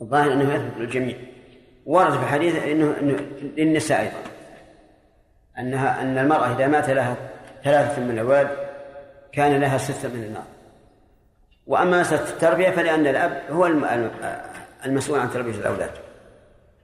الظاهر 0.00 0.32
أنه 0.32 0.54
يثبت 0.54 0.78
للجميع. 0.78 1.16
ورد 1.86 2.12
في 2.12 2.22
الحديث 2.22 2.62
أنه, 2.62 2.96
إنه 3.00 3.16
للنساء 3.56 4.00
أيضا. 4.00 4.34
أنها 5.58 6.02
أن 6.02 6.18
المرأة 6.18 6.56
إذا 6.56 6.66
مات 6.66 6.90
لها 6.90 7.16
ثلاثة 7.64 8.02
من 8.02 8.10
الأولاد 8.10 8.48
كان 9.32 9.60
لها 9.60 9.78
ستة 9.78 10.08
من 10.08 10.24
النار 10.24 10.44
وأما 11.66 12.00
مسألة 12.00 12.28
التربية 12.28 12.70
فلأن 12.70 13.06
الأب 13.06 13.42
هو 13.50 13.66
المسؤول 14.86 15.18
عن 15.18 15.30
تربية 15.30 15.54
الأولاد. 15.54 15.90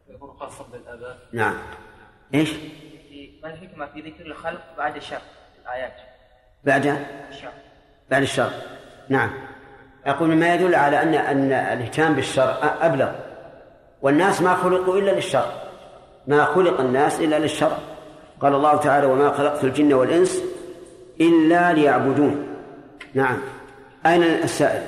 يكون 0.09 0.31
خاصا 0.31 0.65
بالآباء؟ 0.73 1.19
نعم. 1.33 1.59
إيش؟ 2.35 2.51
ما 3.43 3.51
الحكمة؟ 3.51 3.87
في 3.87 4.01
ذكر 4.01 4.27
الخلق 4.27 4.77
بعد 4.79 4.97
الشر. 4.97 5.21
في 5.71 5.77
الآيات 5.77 5.93
بعد؟ 6.65 6.87
الشر. 7.31 7.49
بعد 8.11 8.23
الشر. 8.23 8.51
نعم. 9.09 9.31
أقول 10.07 10.29
مما 10.29 10.55
يدل 10.55 10.75
على 10.75 11.03
أن 11.03 11.15
أن 11.15 11.53
الاهتمام 11.53 12.15
بالشر 12.15 12.57
أبلغ. 12.81 13.13
والناس 14.03 14.43
ما 14.43 14.55
خلقوا 14.55 14.97
إلا 14.99 15.11
للشر. 15.11 15.53
ما 16.27 16.45
خلق 16.45 16.81
الناس 16.81 17.21
إلا 17.21 17.39
للشر. 17.39 17.79
قال 18.41 18.55
الله 18.55 18.77
تعالى 18.77 19.07
وما 19.07 19.31
خلقت 19.31 19.65
الجن 19.65 19.93
والإنس 19.93 20.43
إلا 21.21 21.73
ليعبدون. 21.73 22.57
نعم. 23.15 23.39
أين 24.07 24.23
السائل؟ 24.23 24.83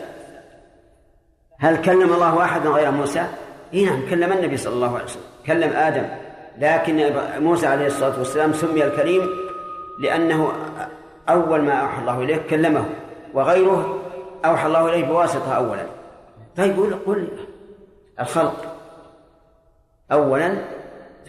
هل 1.59 1.83
كلم 1.83 2.13
الله 2.13 2.45
أحدا 2.45 2.71
غير 2.71 2.91
موسى؟ 2.91 3.27
إيه 3.75 3.87
نعم 3.87 4.11
كلم 4.11 4.33
النبي 4.33 4.57
صلى 4.57 4.75
الله 4.75 4.95
عليه 4.95 5.05
وسلم. 5.05 5.23
كلم 5.47 5.73
آدم. 5.77 6.09
لكن 6.59 7.13
موسى 7.39 7.67
عليه 7.67 7.87
الصلاة 7.87 8.19
والسلام 8.19 8.53
سمي 8.53 8.85
الكريم 8.85 9.52
لأنه 10.01 10.53
أول 11.29 11.63
ما 11.63 11.73
أوحى 11.73 12.01
الله 12.01 12.23
إليه 12.23 12.37
كلمه 12.37 12.85
وغيره 13.35 14.03
أوحى 14.45 14.67
الله 14.67 14.89
إليه 14.89 15.05
بواسطة 15.05 15.53
أولا. 15.53 15.87
طيب 16.57 16.81
قل 17.07 17.29
الخلق 18.21 18.77
أولا 20.13 20.59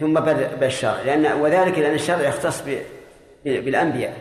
ثم 0.00 0.14
بالشرع 0.60 1.02
لأن 1.02 1.40
وذلك 1.40 1.78
لأن 1.78 1.94
الشرع 1.94 2.20
يختص 2.20 2.62
بالأنبياء. 3.44 4.14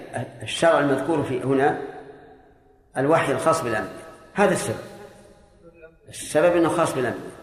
الشرع 0.44 0.80
المذكور 0.80 1.24
في 1.24 1.44
هنا 1.44 1.82
الوحي 2.98 3.32
الخاص 3.32 3.64
بالأنبياء. 3.64 4.04
هذا 4.34 4.52
السبب. 4.52 4.84
السبب 6.10 6.56
أنه 6.56 6.70
خاص 6.70 6.96
بالأنبياء. 6.96 7.34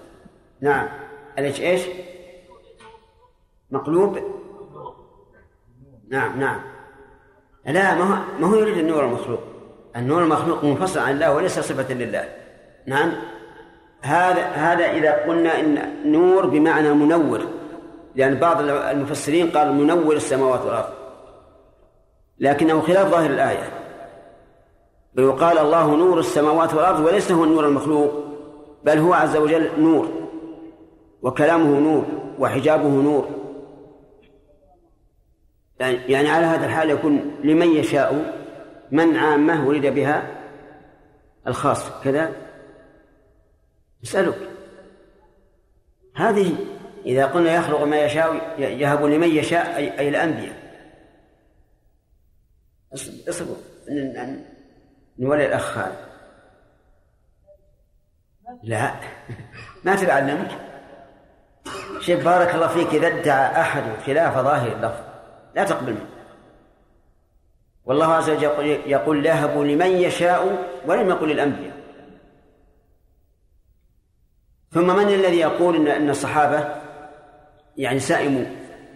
نعم. 0.61 0.89
إيش 1.39 1.61
إيش؟ 1.61 1.83
مقلوب؟ 3.71 4.19
نعم 6.09 6.41
نعم. 6.41 6.61
لا 7.67 7.95
ما 7.95 8.05
هو 8.05 8.19
ما 8.41 8.47
هو 8.47 8.55
يريد 8.55 8.79
النور 8.79 9.05
المخلوق. 9.05 9.41
النور 9.97 10.23
المخلوق 10.23 10.65
منفصل 10.65 11.01
عن 11.01 11.15
الله 11.15 11.35
وليس 11.35 11.59
صفة 11.59 11.95
لله. 11.95 12.25
نعم؟ 12.87 13.13
هذا 14.03 14.43
هذا 14.43 14.85
إذا 14.93 15.13
قلنا 15.13 15.61
إن 15.61 15.79
نور 16.05 16.47
بمعنى 16.47 16.93
منور 16.93 17.41
لأن 18.15 18.35
بعض 18.35 18.61
المفسرين 18.61 19.51
قال 19.51 19.73
منور 19.73 20.17
السماوات 20.17 20.61
والأرض. 20.61 20.93
لكنه 22.39 22.81
خلاف 22.81 23.09
ظاهر 23.09 23.31
الآية. 23.31 23.71
ويقال 25.19 25.59
الله 25.59 25.97
نور 25.97 26.19
السماوات 26.19 26.75
والأرض 26.75 27.01
وليس 27.01 27.33
هو 27.33 27.45
النور 27.45 27.67
المخلوق 27.67 28.11
بل 28.85 28.99
هو 28.99 29.13
عز 29.13 29.37
وجل 29.37 29.71
نور. 29.79 30.09
وكلامه 31.23 31.81
نور 31.81 32.05
وحجابه 32.39 32.89
نور. 32.89 33.40
يعني 35.81 36.31
على 36.31 36.47
هذا 36.47 36.67
الحال 36.67 36.91
يكون 36.91 37.37
لمن 37.45 37.77
يشاء 37.77 38.35
من 38.91 39.17
عامة 39.17 39.69
ولد 39.69 39.87
بها 39.87 40.23
الخاص. 41.47 42.03
كذا؟ 42.05 42.33
اسألك 44.05 44.39
هذه 46.17 46.57
إذا 47.07 47.27
قلنا 47.27 47.55
يخلق 47.55 47.83
ما 47.83 48.05
يشاء 48.05 48.61
يهب 48.61 49.05
لمن 49.05 49.29
يشاء 49.29 49.77
أي, 49.77 50.09
الأنبياء. 50.09 50.57
اصبروا 53.29 53.57
نولي 55.19 55.47
الأخ 55.47 55.79
هذا 55.79 56.11
لا. 58.63 58.95
ما 59.85 59.97
تعلمك 59.97 60.51
شيخ 62.01 62.25
بارك 62.25 62.55
الله 62.55 62.69
فيك 62.69 62.89
إذا 62.89 63.07
ادعى 63.07 63.61
أحد 63.61 63.83
خلاف 64.07 64.35
ظاهر 64.35 64.73
اللفظ. 64.73 65.10
لا 65.61 65.67
تقبل 65.67 65.93
منه 65.93 66.07
والله 67.85 68.07
عز 68.07 68.31
وجل 68.31 68.67
يقول, 68.87 69.27
يهب 69.27 69.59
لمن 69.59 69.87
يشاء 69.87 70.69
ولم 70.87 71.09
يقل 71.09 71.31
الأنبياء 71.31 71.77
ثم 74.73 74.97
من 74.97 75.09
الذي 75.09 75.39
يقول 75.39 75.77
إن 75.77 75.87
أن 75.87 76.11
الصحابة 76.11 76.69
يعني 77.77 78.01
سائموا 78.01 78.45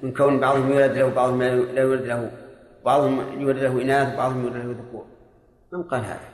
من 0.02 0.12
كون 0.12 0.40
بعضهم 0.40 0.72
يولد 0.72 0.98
له 0.98 1.08
بعضهم 1.08 1.42
لا 1.42 1.82
يولد 1.82 2.06
له 2.06 2.30
بعضهم 2.84 3.40
يولد 3.40 3.58
له 3.58 3.82
إناث 3.82 4.14
وبعضهم 4.14 4.42
يولد 4.44 4.56
له 4.56 4.76
ذكور؟ 4.88 5.06
من 5.72 5.82
قال 5.82 6.04
هذا؟ 6.04 6.28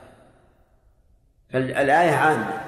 فالآية 1.49 2.11
عامة. 2.11 2.61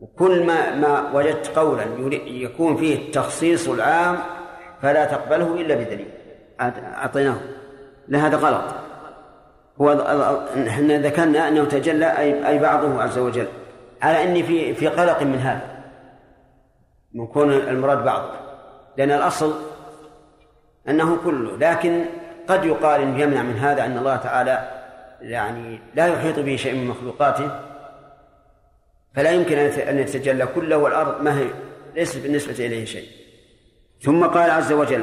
وكل 0.00 0.46
ما 0.46 0.74
ما 0.74 1.12
وجدت 1.12 1.58
قولا 1.58 1.84
يكون 2.26 2.76
فيه 2.76 3.06
التخصيص 3.06 3.68
العام 3.68 4.18
فلا 4.82 5.04
تقبله 5.04 5.60
إلا 5.60 5.74
بدليل. 5.74 6.17
أعطيناه 6.60 7.36
لا 8.08 8.26
هذا 8.26 8.36
غلط. 8.36 8.74
هو 9.80 9.92
إحنا 10.68 10.98
ذكرنا 10.98 11.48
أنه 11.48 11.64
تجلى 11.64 12.18
اي 12.18 12.48
أي 12.48 12.58
بعضه 12.58 13.02
عز 13.02 13.18
وجل. 13.18 13.46
على 14.02 14.22
إني 14.22 14.42
في 14.42 14.74
في 14.74 14.86
قلق 14.88 15.22
من 15.22 15.38
هذا. 15.38 15.84
من 17.14 17.26
كون 17.26 17.52
المراد 17.52 18.04
بعضه 18.04 18.30
لأن 18.96 19.10
الأصل 19.10 19.54
أنه 20.88 21.16
كله. 21.24 21.56
لكن 21.56 22.04
قد 22.48 22.64
يقال 22.64 23.00
إنه 23.00 23.20
يمنع 23.20 23.42
من 23.42 23.56
هذا 23.56 23.84
أن 23.84 23.98
الله 23.98 24.16
تعالى 24.16 24.68
يعني 25.20 25.80
لا 25.94 26.06
يحيط 26.06 26.38
به 26.38 26.56
شيء 26.56 26.74
من 26.74 26.86
مخلوقاته. 26.86 27.50
فلا 29.14 29.30
يمكن 29.30 29.58
أن 29.58 29.98
يتجلى 29.98 30.46
كله 30.46 30.76
والأرض 30.76 31.22
ما 31.22 31.38
هي 31.38 31.46
ليست 31.94 32.18
بالنسبة 32.22 32.66
إليه 32.66 32.84
شيء. 32.84 33.08
ثم 34.02 34.26
قال 34.26 34.50
عز 34.50 34.72
وجل 34.72 35.02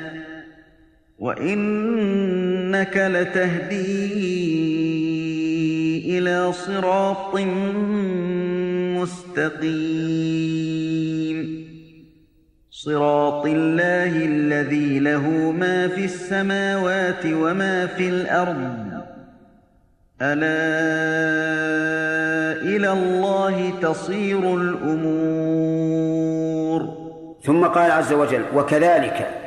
وإنك 1.21 2.97
لتهدي 2.97 4.17
إلى 6.17 6.53
صراط 6.53 7.35
مستقيم. 8.97 10.01
صراط 12.71 13.45
الله 13.45 14.25
الذي 14.25 14.99
له 14.99 15.29
ما 15.51 15.87
في 15.87 16.05
السماوات 16.05 17.25
وما 17.25 17.85
في 17.85 18.09
الأرض. 18.09 19.01
ألا 20.21 20.61
إلى 22.61 22.93
الله 22.93 23.73
تصير 23.81 24.55
الأمور. 24.57 26.01
ثم 27.43 27.65
قال 27.65 27.91
عز 27.91 28.13
وجل 28.13 28.43
وكذلك 28.55 29.40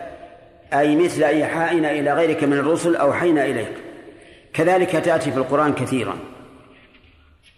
أي 0.75 0.97
مثل 0.97 1.23
إيحائنا 1.25 1.91
إلى 1.91 2.13
غيرك 2.13 2.45
من 2.45 2.53
الرسل 2.53 2.97
أوحينا 2.97 3.45
إليك. 3.45 3.73
كذلك 4.53 4.91
تأتي 4.91 5.31
في 5.31 5.37
القرآن 5.37 5.73
كثيرا. 5.73 6.19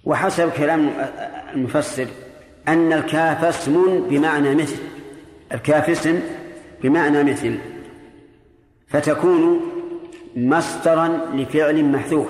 وحسب 0.05 0.51
كلام 0.51 0.91
المفسر 1.55 2.07
أن 2.69 2.93
الكاف 2.93 3.45
اسم 3.45 4.07
بمعنى 4.11 4.55
مثل. 4.55 4.77
الكاف 5.55 5.91
اسم 5.91 6.21
بمعنى 6.83 7.25
مثل. 7.25 7.59
فتكون 8.89 9.61
مصدرا 10.37 11.21
لفعل 11.35 11.85
محذوف. 11.85 12.29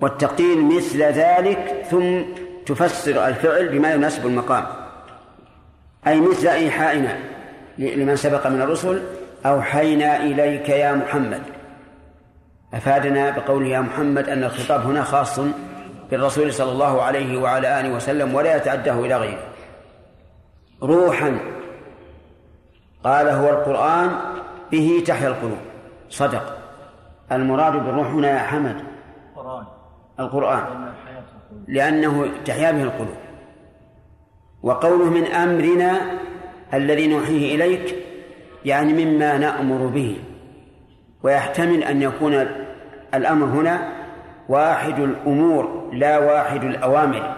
والتقدير 0.00 0.56
مثل 0.56 1.02
ذلك 1.02 1.84
ثم 1.90 2.22
تفسر 2.66 3.26
الفعل 3.26 3.68
بما 3.68 3.94
يناسب 3.94 4.26
المقام. 4.26 4.66
أي 6.06 6.20
مثل 6.20 6.46
إيحائنا 6.46 7.18
لمن 7.78 8.16
سبق 8.16 8.46
من 8.46 8.60
الرسل 8.60 9.02
أوحينا 9.46 10.16
إليك 10.16 10.68
يا 10.68 10.92
محمد. 10.92 11.42
أفادنا 12.74 13.30
بقوله 13.30 13.68
يا 13.68 13.80
محمد 13.80 14.28
أن 14.28 14.44
الخطاب 14.44 14.80
هنا 14.80 15.02
خاص 15.02 15.40
بالرسول 16.10 16.52
صلى 16.52 16.72
الله 16.72 17.02
عليه 17.02 17.40
وعلى 17.40 17.80
آله 17.80 17.94
وسلم 17.94 18.34
ولا 18.34 18.56
يتعداه 18.56 19.00
إلى 19.00 19.16
غيره. 19.16 19.48
روحا 20.82 21.38
قال 23.04 23.28
هو 23.28 23.48
القرآن 23.48 24.10
به 24.72 25.02
تحيا 25.06 25.28
القلوب. 25.28 25.58
صدق. 26.10 26.58
المراد 27.32 27.72
بالروح 27.72 28.06
هنا 28.06 28.30
يا 28.30 28.38
حمد. 28.38 28.76
القرآن. 29.36 29.64
القرآن. 30.20 30.92
لأنه 31.68 32.28
تحيا 32.44 32.72
به 32.72 32.82
القلوب. 32.82 33.16
وقوله 34.62 35.04
من 35.04 35.24
أمرنا 35.26 36.00
الذي 36.74 37.06
نوحيه 37.06 37.54
إليك 37.54 38.05
يعني 38.66 39.04
مما 39.04 39.38
نأمر 39.38 39.86
به. 39.86 40.16
ويحتمل 41.22 41.82
أن 41.82 42.02
يكون 42.02 42.46
الأمر 43.14 43.46
هنا 43.46 43.92
واحد 44.48 44.98
الأمور 44.98 45.90
لا 45.92 46.18
واحد 46.18 46.64
الأوامر 46.64 47.36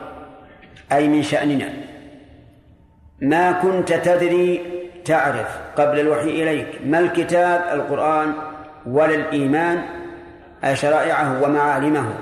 أي 0.92 1.08
من 1.08 1.22
شأننا. 1.22 1.68
ما 3.20 3.52
كنت 3.52 3.92
تدري 3.92 4.60
تعرف 5.04 5.58
قبل 5.76 6.00
الوحي 6.00 6.42
إليك 6.42 6.68
ما 6.86 6.98
الكتاب 6.98 7.60
القرآن 7.72 8.32
ولا 8.86 9.14
الإيمان 9.14 9.82
أي 10.64 10.76
شرائعه 10.76 11.42
ومعالمه 11.42 12.14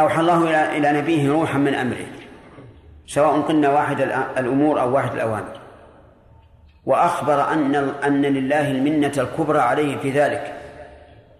أوحى 0.00 0.20
الله 0.20 0.76
إلى 0.76 0.92
نبيه 1.00 1.32
روحا 1.32 1.58
من 1.58 1.74
أمره 1.74 2.06
سواء 3.06 3.40
قلنا 3.40 3.68
واحد 3.70 4.00
الأمور 4.38 4.80
أو 4.80 4.94
واحد 4.94 5.14
الأوامر. 5.14 5.63
وأخبر 6.86 7.52
أن 7.52 7.74
أن 8.04 8.22
لله 8.22 8.70
المنة 8.70 9.12
الكبرى 9.18 9.58
عليه 9.58 9.96
في 9.96 10.10
ذلك 10.10 10.54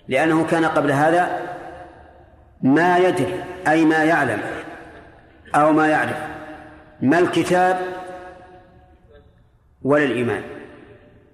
لأنه 0.09 0.47
كان 0.47 0.65
قبل 0.65 0.93
هذا 0.93 1.41
ما 2.63 2.99
يدري 2.99 3.45
أي 3.69 3.85
ما 3.85 4.05
يعلم 4.05 4.41
أو 5.55 5.73
ما 5.73 5.89
يعرف 5.89 6.17
ما 7.03 7.19
الكتاب 7.19 7.81
ولا 9.83 10.05
الإيمان. 10.05 10.43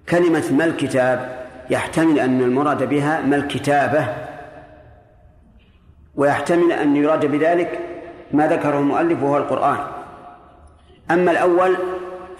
كلمة 0.09 0.51
ما 0.51 0.65
الكتاب 0.65 1.47
يحتمل 1.69 2.19
أن 2.19 2.41
المراد 2.41 2.83
بها 2.83 3.21
ما 3.21 3.35
الكتابة 3.35 4.05
ويحتمل 6.15 6.71
أن 6.71 6.95
يراد 6.95 7.25
بذلك 7.25 7.79
ما 8.31 8.47
ذكره 8.47 8.79
المؤلف 8.79 9.23
وهو 9.23 9.37
القرآن. 9.37 9.77
أما 11.11 11.31
الأول 11.31 11.77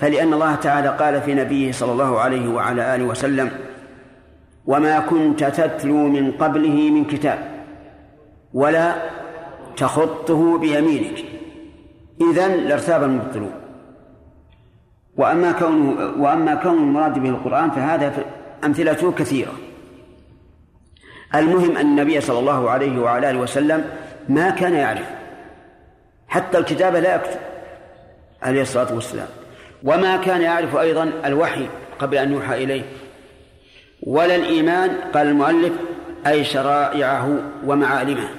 فلأن 0.01 0.33
الله 0.33 0.55
تعالى 0.55 0.87
قال 0.87 1.21
في 1.21 1.33
نبيه 1.33 1.71
صلى 1.71 1.91
الله 1.91 2.19
عليه 2.19 2.49
وعلى 2.49 2.95
آله 2.95 3.03
وسلم 3.03 3.51
وما 4.65 4.99
كنت 4.99 5.43
تتلو 5.43 6.07
من 6.07 6.31
قبله 6.31 6.91
من 6.91 7.05
كتاب 7.05 7.39
ولا 8.53 8.95
تخطه 9.77 10.57
بيمينك 10.57 11.25
إذن 12.21 12.51
لارتاب 12.51 13.03
المبطلون. 13.03 13.51
وأما 15.17 15.51
كونه 15.51 16.13
وأما 16.23 16.55
كون 16.55 16.77
المراد 16.77 17.19
به 17.19 17.29
القرآن 17.29 17.71
فهذا 17.71 18.13
أمثلته 18.63 19.11
كثيرة. 19.11 19.53
المهم 21.35 21.77
أن 21.77 21.85
النبي 21.85 22.21
صلى 22.21 22.39
الله 22.39 22.69
عليه 22.69 23.01
وعلى 23.01 23.29
آله 23.29 23.39
وسلم 23.39 23.85
ما 24.29 24.49
كان 24.49 24.73
يعرف 24.73 25.09
حتى 26.27 26.57
الكتابة 26.57 26.99
لا 26.99 27.15
يكتب 27.15 27.39
عليه 28.41 28.61
الصلاة 28.61 28.93
والسلام. 28.93 29.27
وما 29.83 30.17
كان 30.17 30.41
يعرف 30.41 30.75
أيضا 30.75 31.11
الوحي 31.25 31.67
قبل 31.99 32.17
أن 32.17 32.31
يوحى 32.31 32.63
إليه. 32.63 32.83
ولا 34.03 34.35
الإيمان 34.35 34.97
قال 35.13 35.27
المؤلف 35.27 35.73
أي 36.27 36.43
شرائعه 36.43 37.39
ومعالمه 37.65 38.29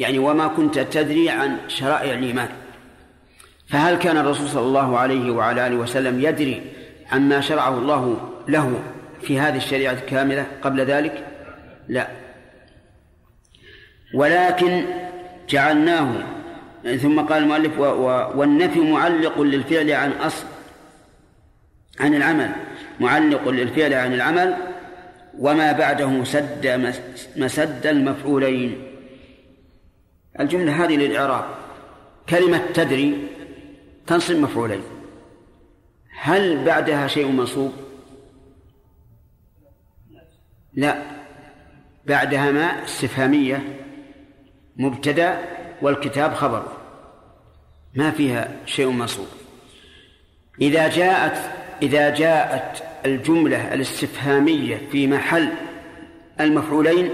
يعني 0.00 0.18
وما 0.18 0.46
كنت 0.46 0.78
تدري 0.78 1.30
عن 1.30 1.56
شرائع 1.68 2.14
الإيمان. 2.14 2.48
فهل 3.68 3.96
كان 3.96 4.16
الرسول 4.16 4.48
صلى 4.48 4.62
الله 4.62 4.98
عليه 4.98 5.30
وعلى 5.30 5.66
آله 5.66 5.76
وسلم 5.76 6.20
يدري 6.20 6.62
عما 7.12 7.40
شرعه 7.40 7.78
الله 7.78 8.30
له 8.48 8.82
في 9.22 9.40
هذه 9.40 9.56
الشريعة 9.56 9.92
الكاملة 9.92 10.46
قبل 10.62 10.80
ذلك؟ 10.80 11.26
لا. 11.88 12.08
ولكن 14.14 14.84
جعلناه 15.48 16.12
ثم 16.84 17.20
قال 17.20 17.42
المؤلف 17.42 17.78
والنفي 18.36 18.80
معلق 18.80 19.40
للفعل 19.40 19.90
عن 19.90 20.12
أصل 20.12 20.46
عن 22.00 22.14
العمل. 22.14 22.50
معلق 23.00 23.48
للفعل 23.48 23.94
عن 23.94 24.14
العمل 24.14 24.56
وما 25.38 25.72
بعده 25.72 26.24
سد 26.24 26.94
مسد 27.36 27.86
المفعولين. 27.86 28.82
الجملة 30.40 30.84
هذه 30.84 30.96
للإعراب. 30.96 31.44
كلمة 32.28 32.62
تدري 32.74 33.28
تنصب 34.06 34.36
مفعولين. 34.36 34.82
هل 36.20 36.64
بعدها 36.64 37.06
شيء 37.06 37.26
منصوب؟ 37.26 37.72
لا. 40.74 41.02
بعدها 42.06 42.50
ما 42.50 42.84
استفهامية 42.84 43.62
مبتدأ 44.76 45.59
والكتاب 45.82 46.34
خبر. 46.34 46.62
ما 47.94 48.10
فيها 48.10 48.48
شيء 48.66 48.90
منصوب. 48.90 49.26
إذا 50.60 50.88
جاءت 50.88 51.50
إذا 51.82 52.10
جاءت 52.10 52.82
الجملة 53.06 53.74
الاستفهامية 53.74 54.88
في 54.92 55.06
محل 55.06 55.48
المفعولين 56.40 57.10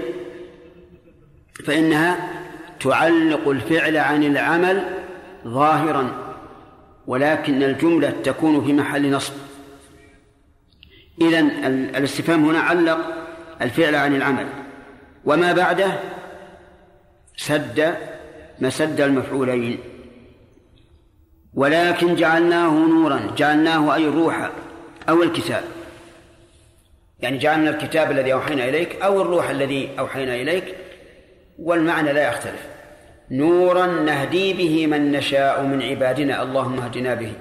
فإنها 1.65 2.29
تعلق 2.79 3.47
الفعل 3.49 3.97
عن 3.97 4.23
العمل 4.23 4.83
ظاهرا 5.47 6.35
ولكن 7.07 7.63
الجملة 7.63 8.09
تكون 8.09 8.65
في 8.65 8.73
محل 8.73 9.11
نصب. 9.11 9.33
إذن 11.21 11.49
الاستفهام 11.95 12.45
هنا 12.45 12.59
علق 12.59 13.27
الفعل 13.61 13.95
عن 13.95 14.15
العمل. 14.15 14.47
وما 15.25 15.53
بعده؟ 15.53 15.99
سد 17.37 17.95
مسد 18.59 19.01
المفعولين. 19.01 19.79
ولكن 21.53 22.15
جعلناه 22.15 22.87
نورا 22.87 23.35
جعلناه 23.37 23.95
أي 23.95 24.07
الروح 24.07 24.51
أو 25.09 25.23
الكتاب. 25.23 25.63
يعني 27.19 27.37
جعلنا 27.37 27.69
الكتاب 27.69 28.11
الذي 28.11 28.33
أوحينا 28.33 28.69
إليك 28.69 29.01
أو 29.01 29.21
الروح 29.21 29.49
الذي 29.49 29.89
أوحينا 29.99 30.35
إليك 30.35 30.75
والمعنى 31.59 32.13
لا 32.13 32.29
يختلف. 32.29 32.67
نورا 33.31 33.85
نهدي 33.85 34.53
به 34.53 34.87
من 34.87 35.11
نشاء 35.11 35.63
من 35.63 35.81
عبادنا 35.81 36.43
اللهم 36.43 36.79
اهدنا 36.79 37.13
به. 37.13 37.33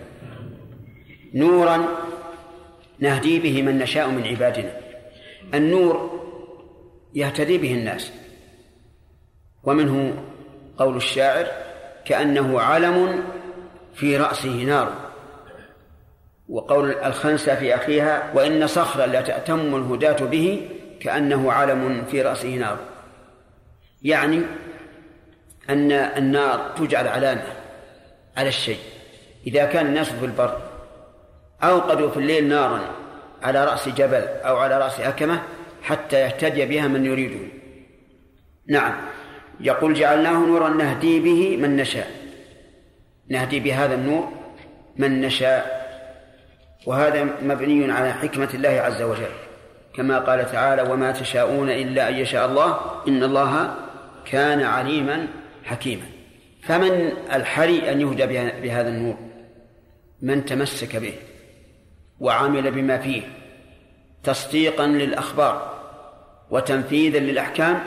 نورا 1.35 1.89
نهدي 2.99 3.39
به 3.39 3.63
من 3.63 3.79
نشاء 3.79 4.11
من 4.11 4.27
عبادنا. 4.27 4.73
النور 5.55 6.21
يهتدي 7.15 7.59
به 7.59 7.75
الناس. 7.75 8.13
ومنه 9.65 10.25
قول 10.79 10.97
الشاعر 10.97 11.47
كأنه 12.05 12.61
علم 12.61 13.25
في 13.95 14.17
رأسه 14.17 14.65
نار. 14.65 14.93
وقول 16.49 16.93
الخنسة 16.93 17.55
في 17.55 17.75
أخيها 17.75 18.33
وإن 18.35 18.67
صخرا 18.67 19.07
لا 19.07 19.21
تأتم 19.21 19.77
الهداة 19.77 20.25
به 20.25 20.69
كأنه 21.01 21.53
علم 21.53 22.05
في 22.11 22.23
رأسه 22.23 22.49
نار. 22.49 22.79
يعني 24.03 24.43
أن 25.71 25.93
النار 25.93 26.73
تجعل 26.77 27.09
علامة 27.09 27.53
على 28.37 28.49
الشيء. 28.49 28.79
إذا 29.47 29.65
كان 29.65 29.87
الناس 29.87 30.13
في 30.13 30.25
البر 30.25 30.61
أوقدوا 31.63 32.11
في 32.11 32.17
الليل 32.17 32.49
نارا 32.49 32.81
على 33.43 33.65
رأس 33.65 33.89
جبل 33.89 34.23
أو 34.23 34.57
على 34.57 34.79
رأس 34.79 35.01
أكمة 35.01 35.43
حتى 35.83 36.21
يهتدي 36.21 36.67
بها 36.67 36.89
من 36.89 37.05
يريدون 37.05 37.49
نعم. 38.69 38.95
يقول 39.61 39.95
جعلناه 39.95 40.47
نورا 40.47 40.69
نهدي 40.69 41.21
به 41.21 41.57
من 41.57 41.77
نشاء. 41.77 42.11
نهدي 43.29 43.61
بهذا 43.61 43.95
النور 43.95 44.33
من 44.97 45.21
نشاء. 45.21 45.87
وهذا 46.87 47.25
مبني 47.43 47.93
على 47.93 48.13
حكمة 48.13 48.49
الله 48.55 48.69
عز 48.69 49.03
وجل. 49.03 49.35
كما 49.95 50.19
قال 50.19 50.53
تعالى 50.53 50.83
وما 50.83 51.13
تشاءون 51.13 51.71
إلا 51.71 52.09
أن 52.09 52.15
يشاء 52.15 52.47
الله 52.47 52.81
إن 53.09 53.23
الله 53.23 53.75
كان 54.25 54.63
عليما 54.63 55.27
حكيما. 55.65 56.07
فمن 56.63 57.13
الحري 57.33 57.93
أن 57.93 58.01
يهدى 58.01 58.27
بهذا 58.63 58.89
النور؟ 58.89 59.17
من 60.23 60.45
تمسك 60.45 60.97
به 60.97 61.15
وعمل 62.21 62.71
بما 62.71 62.99
فيه 62.99 63.23
تصديقا 64.25 64.87
للأخبار 64.87 65.77
وتنفيذا 66.51 67.19
للأحكام 67.19 67.81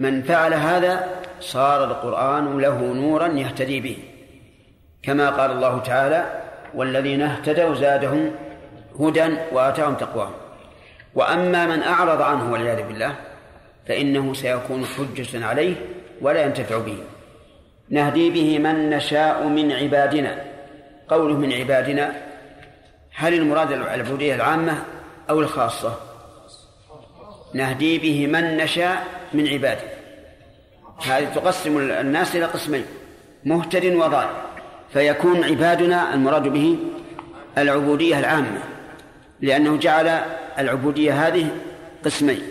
من 0.00 0.22
فعل 0.22 0.54
هذا 0.54 1.08
صار 1.40 1.84
القرآن 1.84 2.58
له 2.58 2.82
نورا 2.82 3.26
يهتدي 3.26 3.80
به. 3.80 3.96
كما 5.02 5.30
قال 5.30 5.50
الله 5.50 5.78
تعالى 5.78 6.42
والذين 6.74 7.22
اهتدوا 7.22 7.74
زادهم 7.74 8.30
هدى 9.00 9.36
وآتاهم 9.52 9.94
تقواهم. 9.94 10.32
وأما 11.14 11.66
من 11.66 11.82
أعرض 11.82 12.22
عنه 12.22 12.52
والعياذ 12.52 12.82
بالله 12.82 13.14
فإنه 13.88 14.34
سيكون 14.34 14.84
حجة 14.84 15.46
عليه 15.46 15.74
ولا 16.20 16.42
ينتفع 16.42 16.78
به. 16.78 16.98
نهدي 17.90 18.30
به 18.30 18.58
من 18.58 18.90
نشاء 18.90 19.46
من 19.46 19.72
عبادنا. 19.72 20.38
قوله 21.08 21.34
من 21.34 21.52
عبادنا 21.52 22.12
هل 23.14 23.34
المراد 23.34 23.72
العبودية 23.72 24.34
العامة 24.34 24.84
أو 25.30 25.40
الخاصة؟ 25.40 25.96
نهدي 27.54 27.98
به 27.98 28.26
من 28.26 28.56
نشاء 28.56 29.21
من 29.34 29.48
عباده. 29.48 29.84
هذه 31.06 31.24
تقسم 31.34 31.78
الناس 31.78 32.36
إلى 32.36 32.44
قسمين 32.44 32.84
مهتد 33.44 33.84
وضال. 33.84 34.28
فيكون 34.92 35.44
عبادنا 35.44 36.14
المراد 36.14 36.48
به 36.48 36.76
العبودية 37.58 38.18
العامة 38.18 38.62
لأنه 39.40 39.76
جعل 39.76 40.20
العبودية 40.58 41.26
هذه 41.26 41.48
قسمين. 42.04 42.42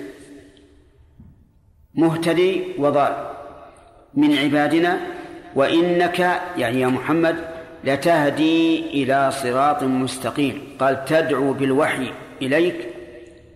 مهتدي 1.95 2.63
وضال 2.77 3.31
من 4.13 4.37
عبادنا 4.37 4.97
وإنك 5.55 6.19
يعني 6.57 6.81
يا 6.81 6.87
محمد 6.87 7.35
لتهدي 7.83 8.79
إلى 8.79 9.31
صراط 9.31 9.83
مستقيم. 9.83 10.77
قال 10.79 11.05
تدعو 11.05 11.53
بالوحي 11.53 12.13
إليك 12.41 12.87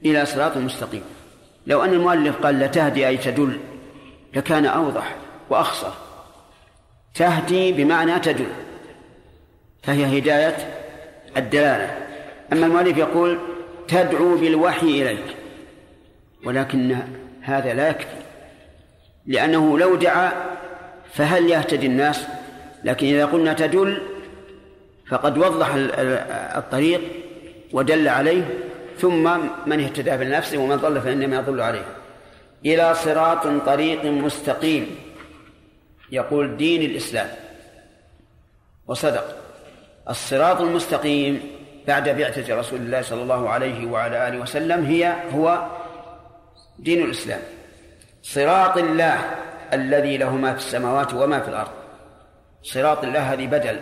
إلى 0.05 0.25
صراط 0.25 0.57
مستقيم. 0.57 1.03
لو 1.67 1.83
أن 1.83 1.93
المؤلف 1.93 2.35
قال 2.35 2.59
لتهدي 2.59 3.07
أي 3.07 3.17
تدل 3.17 3.59
لكان 4.33 4.65
أوضح 4.65 5.15
وأخصر. 5.49 5.91
تهدي 7.15 7.71
بمعنى 7.71 8.19
تدل 8.19 8.47
فهي 9.83 10.19
هداية 10.19 10.57
الدلالة. 11.37 11.97
أما 12.53 12.65
المؤلف 12.65 12.97
يقول 12.97 13.39
تدعو 13.87 14.37
بالوحي 14.37 15.01
إليك 15.01 15.35
ولكن 16.45 16.97
هذا 17.41 17.73
لا 17.73 17.89
يكفي 17.89 18.17
لأنه 19.25 19.79
لو 19.79 19.95
دعا 19.95 20.31
فهل 21.13 21.49
يهتدي 21.49 21.85
الناس؟ 21.85 22.25
لكن 22.83 23.07
إذا 23.07 23.25
قلنا 23.25 23.53
تدل 23.53 24.01
فقد 25.09 25.37
وضح 25.37 25.69
الطريق 26.55 27.01
ودل 27.73 28.07
عليه 28.07 28.43
ثم 28.97 29.39
من 29.65 29.83
اهتدى 29.83 30.17
بالنفس 30.17 30.53
ومن 30.53 30.75
ضل 30.75 31.01
فإنما 31.01 31.35
يضل 31.35 31.61
عليه. 31.61 31.85
إلى 32.65 32.95
صراط 32.95 33.47
طريق 33.65 34.05
مستقيم. 34.05 34.95
يقول 36.11 36.57
دين 36.57 36.81
الإسلام. 36.81 37.27
وصدق. 38.87 39.37
الصراط 40.09 40.61
المستقيم 40.61 41.41
بعد 41.87 42.09
بعثة 42.09 42.55
رسول 42.55 42.79
الله 42.79 43.01
صلى 43.01 43.21
الله 43.21 43.49
عليه 43.49 43.85
وعلى 43.85 44.27
آله 44.27 44.39
وسلم 44.39 44.85
هي 44.85 45.15
هو 45.31 45.67
دين 46.79 47.03
الإسلام. 47.05 47.41
صراط 48.21 48.77
الله 48.77 49.19
الذي 49.73 50.17
له 50.17 50.35
ما 50.35 50.53
في 50.53 50.59
السماوات 50.59 51.13
وما 51.13 51.39
في 51.39 51.49
الأرض. 51.49 51.71
صراط 52.63 53.03
الله 53.03 53.33
هذه 53.33 53.47
بدل 53.47 53.79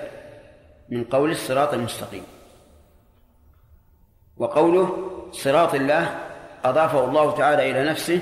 من 0.90 1.04
قول 1.04 1.32
الصراط 1.32 1.74
المستقيم. 1.74 2.24
وقوله 4.44 5.10
صراط 5.32 5.76
الله 5.76 6.20
أضافه 6.64 7.06
الله 7.06 7.38
تعالى 7.38 7.72
إلى 7.72 7.90
نفسه 7.90 8.22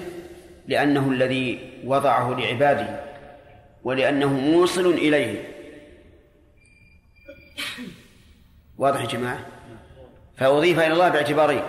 لأنه 0.68 1.10
الذي 1.10 1.72
وضعه 1.86 2.40
لعباده 2.40 3.00
ولأنه 3.84 4.34
موصل 4.34 4.86
إليه. 4.86 5.44
واضح 8.78 9.02
يا 9.02 9.06
جماعة؟ 9.08 9.46
فأضيف 10.38 10.80
إلى 10.80 10.94
الله 10.94 11.10
باعتبارين. 11.10 11.64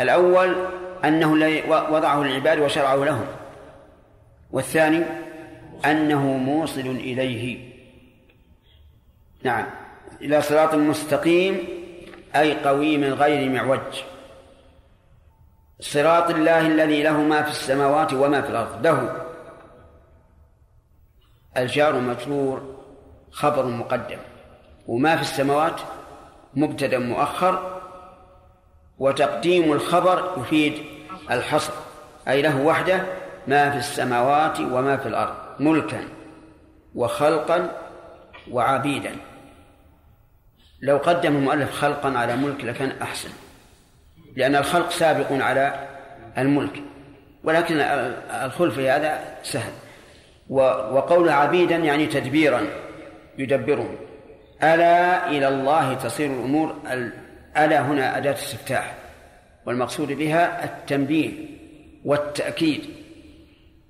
الأول 0.00 0.66
أنه 1.04 1.34
الذي 1.34 1.62
وضعه 1.70 2.22
للعباد 2.22 2.58
وشرعه 2.58 2.96
لهم. 2.96 3.26
والثاني 4.50 5.04
أنه 5.84 6.26
موصل 6.26 6.80
إليه. 6.80 7.70
نعم. 9.42 9.66
إلى 10.20 10.42
صراط 10.42 10.74
مستقيم 10.74 11.79
أي 12.36 12.64
قويم 12.64 13.04
غير 13.04 13.50
معوج. 13.50 14.02
صراط 15.80 16.30
الله 16.30 16.66
الذي 16.66 17.02
له 17.02 17.16
ما 17.22 17.42
في 17.42 17.50
السماوات 17.50 18.12
وما 18.12 18.42
في 18.42 18.50
الأرض. 18.50 18.86
له 18.86 19.26
الجار 21.56 21.94
مجرور 21.94 22.76
خبر 23.30 23.66
مقدم. 23.66 24.18
وما 24.86 25.16
في 25.16 25.22
السماوات؟ 25.22 25.80
مبتدا 26.54 26.98
مؤخر. 26.98 27.80
وتقديم 28.98 29.72
الخبر 29.72 30.34
يفيد 30.38 30.84
الحصر. 31.30 31.72
أي 32.28 32.42
له 32.42 32.60
وحده 32.60 33.06
ما 33.46 33.70
في 33.70 33.76
السماوات 33.76 34.60
وما 34.60 34.96
في 34.96 35.08
الأرض. 35.08 35.34
ملكا 35.60 36.08
وخلقا 36.94 37.70
وعبيدا. 38.50 39.16
لو 40.82 40.96
قدم 40.96 41.36
المؤلف 41.36 41.70
خلقا 41.70 42.18
على 42.18 42.36
ملك 42.36 42.64
لكان 42.64 42.92
أحسن. 43.02 43.28
لأن 44.36 44.56
الخلق 44.56 44.90
سابق 44.90 45.32
على 45.32 45.88
الملك. 46.38 46.82
ولكن 47.44 47.80
الخلف 48.44 48.74
في 48.74 48.90
هذا 48.90 49.20
سهل. 49.42 49.72
وقول 50.48 51.28
عبيدا 51.28 51.76
يعني 51.76 52.06
تدبيرا 52.06 52.66
يدبرهم 53.38 53.96
ألا 54.62 55.30
إلى 55.30 55.48
الله 55.48 55.94
تصير 55.94 56.30
الأمور؟ 56.30 56.74
ألا 57.56 57.80
هنا 57.80 58.16
أداة 58.16 58.32
استفتاح. 58.32 58.94
والمقصود 59.66 60.12
بها 60.12 60.64
التنبيه 60.64 61.30
والتأكيد. 62.04 62.84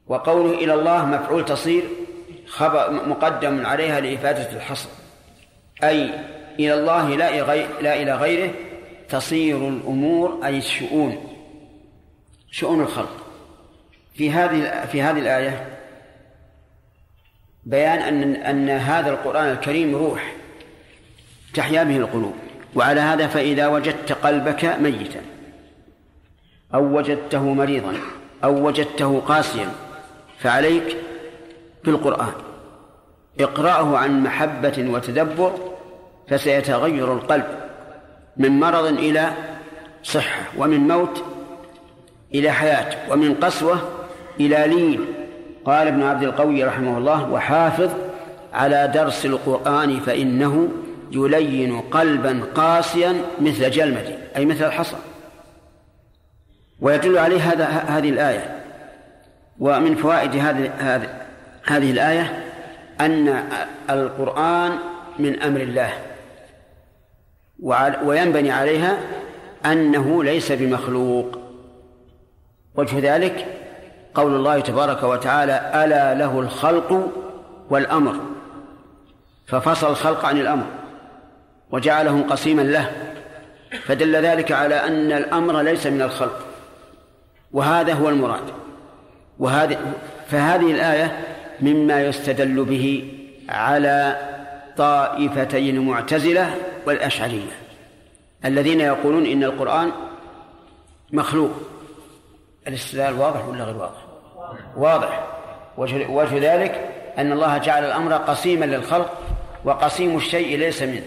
وقوله 0.07 0.55
إلى 0.55 0.75
الله 0.75 1.07
مفعول 1.07 1.45
تصير 1.45 1.83
خبر 2.47 2.91
مقدم 2.93 3.67
عليها 3.67 4.01
لإفادة 4.01 4.53
الحصر. 4.57 4.89
أي 5.85 6.11
إلى 6.67 6.75
الله 6.75 7.17
لا, 7.17 8.03
إلى 8.03 8.15
غيره 8.15 8.51
تصير 9.09 9.69
الأمور 9.69 10.41
أي 10.45 10.59
الشؤون 10.59 11.17
شؤون 12.51 12.81
الخلق. 12.81 13.27
في 14.15 14.31
هذه 14.31 14.85
في 14.85 15.03
هذه 15.03 15.19
الآية 15.19 15.79
بيان 17.65 17.99
أن 17.99 18.35
أن 18.37 18.71
هذا 18.71 19.11
القرآن 19.11 19.51
الكريم 19.51 19.97
روح 19.97 20.35
تحيا 21.55 21.85
به 21.85 21.97
القلوب. 21.97 22.35
وعلى 22.75 23.01
هذا 23.01 23.27
فإذا 23.27 23.69
وجدت 23.69 24.13
قلبك 24.13 24.65
ميتا 24.65 25.21
أو 26.75 26.97
وجدته 26.97 27.55
مريضا 27.55 27.95
أو 28.45 28.67
وجدته 28.67 29.21
قاسيا 29.21 29.69
فعليك 30.39 30.97
بالقرآن. 31.85 32.33
اقرأه 33.41 33.99
عن 33.99 34.23
محبة 34.23 34.87
وتدبر 34.89 35.70
فسيتغير 36.31 37.13
القلب 37.13 37.47
من 38.37 38.61
مرض 38.61 38.85
إلى 38.85 39.33
صحة 40.03 40.43
ومن 40.59 40.89
موت 40.89 41.25
إلى 42.35 42.51
حياة 42.51 43.13
ومن 43.13 43.35
قسوة 43.35 43.79
إلى 44.41 44.65
لين. 44.67 45.07
قال 45.65 45.87
ابن 45.89 46.03
عبد 46.03 46.23
القوي 46.23 46.65
رحمه 46.65 46.99
الله 46.99 47.31
وحافظ 47.31 47.91
على 48.53 48.91
درس 48.95 49.27
القرآن 49.27 50.01
فإنه 50.01 50.69
يلين 51.13 51.81
قلبا 51.81 52.43
قاسيا 52.55 53.15
مثل 53.41 53.71
جلمة 53.71 54.19
أي 54.37 54.47
مثل 54.47 54.67
الحصى. 54.67 54.97
ويدل 56.81 57.19
عليه 57.19 57.53
هذا 57.53 57.65
هذه 57.67 58.09
الآية. 58.09 58.61
ومن 59.59 59.97
فوائد 59.97 60.37
هذه 60.37 60.71
هذه 61.65 61.91
الآية 61.91 62.45
أن 63.01 63.45
القرآن 63.91 64.79
من 65.19 65.43
أمر 65.43 65.61
الله. 65.61 65.93
وينبني 68.05 68.51
عليها 68.51 68.99
أنه 69.67 70.25
ليس 70.25 70.53
بمخلوق. 70.53 71.39
وجه 72.75 73.15
ذلك 73.15 73.47
قول 74.15 74.35
الله 74.35 74.61
تبارك 74.61 75.03
وتعالى 75.03 75.71
ألا 75.75 76.15
له 76.15 76.41
الخلق 76.41 77.13
والأمر. 77.71 78.17
ففصل 79.47 79.91
الخلق 79.91 80.25
عن 80.25 80.41
الأمر 80.41 80.67
وجعله 81.71 82.23
قسيما 82.23 82.63
له 82.63 82.91
فدل 83.85 84.17
ذلك 84.17 84.53
على 84.53 84.75
أن 84.75 85.13
الأمر 85.13 85.61
ليس 85.61 85.87
من 85.87 86.03
الخلق. 86.03 86.47
وهذا 87.53 87.93
هو 87.93 88.09
المراد. 88.09 88.45
وهذه 89.39 89.79
فهذه 90.29 90.73
الآية 90.73 91.19
مما 91.61 92.03
يستدل 92.07 92.65
به 92.65 93.13
على 93.49 94.17
طائفتين 94.77 95.81
معتزلة 95.87 96.55
والأشعرية 96.87 97.53
الذين 98.45 98.81
يقولون 98.81 99.27
إن 99.27 99.45
القرآن 99.45 99.93
مخلوق. 101.13 101.51
الاستدلال 102.69 103.15
واضح 103.15 103.49
ولا 103.49 103.65
غير 103.65 103.77
واضح؟ 103.77 104.07
واضح. 104.77 105.27
وجه 106.09 106.55
ذلك 106.55 106.91
أن 107.19 107.33
الله 107.33 107.59
جعل 107.59 107.85
الأمر 107.85 108.13
قسيما 108.13 108.65
للخلق 108.65 109.19
وقسيم 109.65 110.17
الشيء 110.17 110.59
ليس 110.59 110.83
منه. 110.83 111.07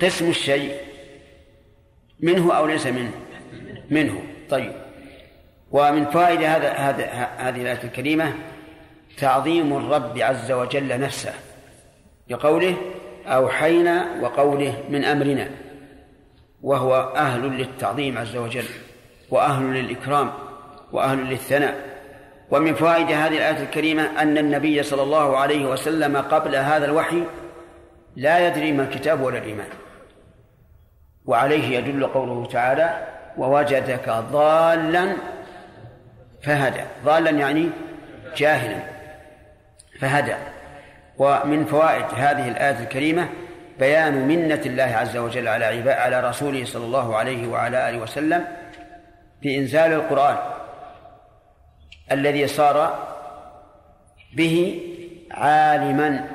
قسم 0.00 0.30
الشيء 0.30 0.76
منه 2.20 2.56
أو 2.56 2.66
ليس 2.66 2.86
منه؟ 2.86 3.12
منه. 3.90 4.22
طيب. 4.50 4.72
ومن 5.70 6.04
فائدة 6.04 6.56
هذا 6.56 6.72
هذا 6.72 7.04
هذه 7.36 7.62
الآية 7.62 7.84
الكريمة 7.84 8.34
تعظيم 9.18 9.76
الرب 9.76 10.18
عز 10.18 10.52
وجل 10.52 11.00
نفسه 11.00 11.34
بقوله 12.28 12.76
أوحينا 13.30 14.06
وقوله 14.20 14.74
من 14.88 15.04
أمرنا 15.04 15.48
وهو 16.62 16.94
أهل 17.16 17.40
للتعظيم 17.40 18.18
عز 18.18 18.36
وجل 18.36 18.64
وأهل 19.30 19.74
للإكرام 19.74 20.32
وأهل 20.92 21.18
للثناء. 21.18 21.90
ومن 22.50 22.74
فوائد 22.74 23.06
هذه 23.06 23.36
الآية 23.36 23.62
الكريمة 23.62 24.22
أن 24.22 24.38
النبي 24.38 24.82
صلى 24.82 25.02
الله 25.02 25.36
عليه 25.36 25.66
وسلم 25.66 26.16
قبل 26.16 26.56
هذا 26.56 26.84
الوحي 26.84 27.22
لا 28.16 28.48
يدري 28.48 28.72
ما 28.72 28.82
الكتاب 28.82 29.20
ولا 29.20 29.38
الإيمان. 29.38 29.68
وعليه 31.24 31.78
يدل 31.78 32.06
قوله 32.06 32.46
تعالى 32.46 33.06
ووجدك 33.38 34.08
ضالا 34.08 35.16
فهدى. 36.42 36.82
ضالا 37.04 37.30
يعني 37.30 37.70
جاهلا 38.36 38.82
فهدى. 40.00 40.34
ومن 41.20 41.64
فوائد 41.64 42.04
هذه 42.04 42.48
الآية 42.48 42.78
الكريمة 42.82 43.28
بيان 43.78 44.28
منة 44.28 44.60
الله 44.66 44.82
عز 44.82 45.16
وجل 45.16 45.48
على 45.48 45.64
عباد 45.64 45.98
على 45.98 46.28
رسوله 46.28 46.64
صلى 46.64 46.84
الله 46.84 47.16
عليه 47.16 47.48
وعلى 47.48 47.88
آله 47.88 47.98
وسلم 47.98 48.44
بإنزال 49.42 49.92
القرآن 49.92 50.36
الذي 52.12 52.46
صار 52.46 53.06
به 54.36 54.80
عالما 55.30 56.26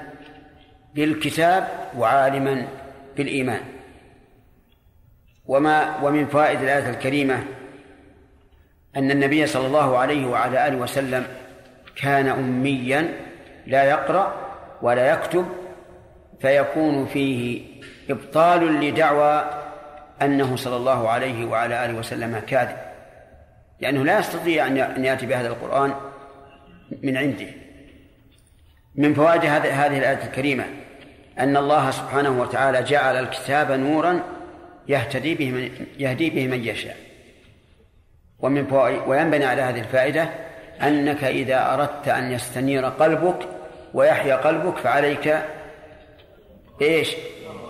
بالكتاب 0.95 1.67
وعالما 1.97 2.67
بالإيمان. 3.17 3.61
وما 5.45 5.97
ومن 6.03 6.25
فوائد 6.25 6.61
الآية 6.61 6.89
الكريمة 6.89 7.43
أن 8.97 9.11
النبي 9.11 9.47
صلى 9.47 9.67
الله 9.67 9.97
عليه 9.97 10.25
وعلى 10.25 10.67
آله 10.67 10.77
وسلم 10.77 11.27
كان 11.95 12.27
أميا 12.27 13.13
لا 13.67 13.83
يقرأ 13.83 14.44
ولا 14.81 15.13
يكتب 15.13 15.45
فيكون 16.39 17.05
فيه 17.05 17.61
إبطال 18.09 18.79
لدعوى 18.81 19.49
أنه 20.21 20.55
صلى 20.55 20.75
الله 20.75 21.09
عليه 21.09 21.45
وعلى 21.45 21.85
آله 21.85 21.99
وسلم 21.99 22.39
كاذب. 22.47 22.77
لأنه 23.79 24.03
لا 24.03 24.19
يستطيع 24.19 24.67
أن 24.67 25.05
يأتي 25.05 25.25
بهذا 25.25 25.47
القرآن 25.47 25.93
من 27.03 27.17
عنده. 27.17 27.47
من 28.95 29.13
فوائد 29.13 29.45
هذه 29.45 29.97
الآية 29.97 30.23
الكريمة 30.23 30.63
أن 31.39 31.57
الله 31.57 31.91
سبحانه 31.91 32.41
وتعالى 32.41 32.83
جعل 32.83 33.15
الكتاب 33.15 33.71
نورا 33.71 34.19
يهتدي 34.87 35.35
به 35.35 35.51
من 35.51 35.69
يهدي 35.99 36.29
به 36.29 36.47
من 36.47 36.63
يشاء. 36.63 36.97
ومن 38.39 38.71
وينبني 39.07 39.45
على 39.45 39.61
هذه 39.61 39.79
الفائدة 39.79 40.29
أنك 40.81 41.23
إذا 41.23 41.73
أردت 41.73 42.07
أن 42.07 42.31
يستنير 42.31 42.85
قلبك 42.85 43.54
ويحيا 43.95 44.35
قلبك 44.35 44.77
فعليك 44.77 45.37
إيش؟ 46.81 47.15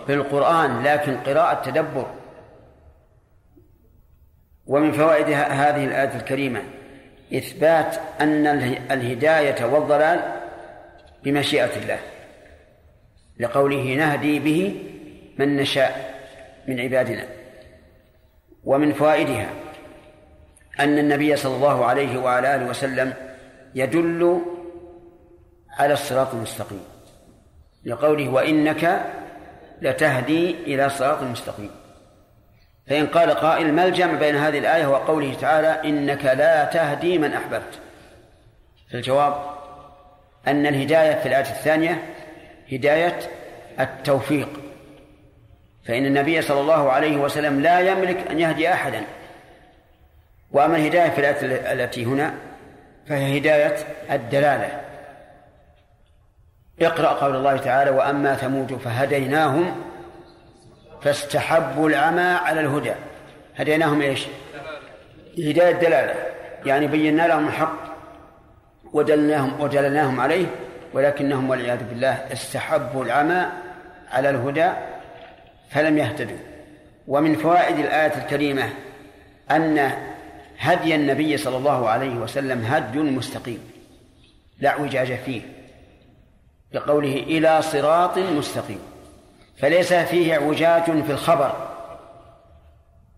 بالقرآن 0.08 0.82
لكن 0.82 1.16
قراءة 1.16 1.70
تدبر 1.70 2.06
ومن 4.66 4.92
فوائد 4.92 5.26
هذه 5.30 5.84
الآية 5.84 6.16
الكريمة 6.16 6.62
إثبات 7.34 7.96
أن 8.20 8.46
الهداية 8.90 9.64
والضلال 9.64 10.20
بمشيئة 11.24 11.76
الله. 11.76 11.98
لقوله 13.40 13.94
نهدي 13.94 14.38
به 14.38 14.74
من 15.38 15.56
نشاء 15.56 16.14
من 16.68 16.80
عبادنا. 16.80 17.24
ومن 18.64 18.92
فوائدها 18.92 19.50
أن 20.80 20.98
النبي 20.98 21.36
صلى 21.36 21.56
الله 21.56 21.84
عليه 21.84 22.18
وعلى 22.18 22.54
آله 22.54 22.66
وسلم 22.66 23.14
يدل 23.74 24.55
على 25.78 25.92
الصراط 25.92 26.34
المستقيم. 26.34 26.84
لقوله 27.84 28.28
وإنك 28.28 29.00
لتهدي 29.82 30.50
إلى 30.50 30.90
صراط 30.90 31.22
مستقيم. 31.22 31.70
فإن 32.86 33.06
قال 33.06 33.30
قائل 33.30 33.72
ما 33.72 33.84
الجمع 33.84 34.14
بين 34.14 34.36
هذه 34.36 34.58
الآية 34.58 34.86
وقوله 34.86 35.34
تعالى 35.34 35.88
إنك 35.88 36.24
لا 36.24 36.64
تهدي 36.64 37.18
من 37.18 37.32
أحببت؟ 37.32 37.80
فالجواب 38.92 39.34
أن 40.46 40.66
الهداية 40.66 41.14
في 41.14 41.28
الآية 41.28 41.50
الثانية 41.50 42.02
هداية 42.72 43.18
التوفيق. 43.80 44.48
فإن 45.84 46.06
النبي 46.06 46.42
صلى 46.42 46.60
الله 46.60 46.92
عليه 46.92 47.16
وسلم 47.16 47.60
لا 47.60 47.80
يملك 47.80 48.30
أن 48.30 48.40
يهدي 48.40 48.72
أحدا. 48.72 49.02
وأما 50.52 50.76
الهداية 50.76 51.10
في 51.10 51.18
الآية 51.18 51.72
التي 51.72 52.04
هنا 52.04 52.34
فهي 53.08 53.38
هداية 53.38 53.76
الدلالة. 54.10 54.85
اقرأ 56.80 57.08
قول 57.08 57.36
الله 57.36 57.56
تعالى 57.56 57.90
وأما 57.90 58.34
ثمود 58.34 58.74
فهديناهم 58.74 59.82
فاستحبوا 61.02 61.88
العمى 61.88 62.20
على 62.20 62.60
الهدى. 62.60 62.92
هديناهم 63.56 64.00
إيش؟ 64.00 64.26
هداية 65.38 65.72
دلالة 65.72 66.14
يعني 66.66 66.86
بينا 66.86 67.26
لهم 67.26 67.48
الحق 67.48 67.78
ودلناهم 68.92 69.60
ودللناهم 69.60 70.20
عليه 70.20 70.46
ولكنهم 70.92 71.50
والعياذ 71.50 71.84
بالله 71.88 72.12
استحبوا 72.32 73.04
العمى 73.04 73.46
على 74.12 74.30
الهدى 74.30 74.70
فلم 75.70 75.98
يهتدوا. 75.98 76.38
ومن 77.08 77.34
فوائد 77.34 77.78
الآية 77.78 78.16
الكريمة 78.24 78.68
أن 79.50 79.90
هدي 80.58 80.94
النبي 80.94 81.36
صلى 81.36 81.56
الله 81.56 81.88
عليه 81.88 82.14
وسلم 82.14 82.64
هدي 82.64 82.98
مستقيم. 82.98 83.70
لا 84.60 84.70
اعوجاج 84.70 85.18
فيه. 85.26 85.55
بقوله 86.78 87.14
إلى 87.14 87.62
صراط 87.62 88.18
مستقيم 88.18 88.80
فليس 89.58 89.92
فيه 89.92 90.34
اعوجاج 90.34 90.82
في 90.82 91.12
الخبر. 91.12 91.52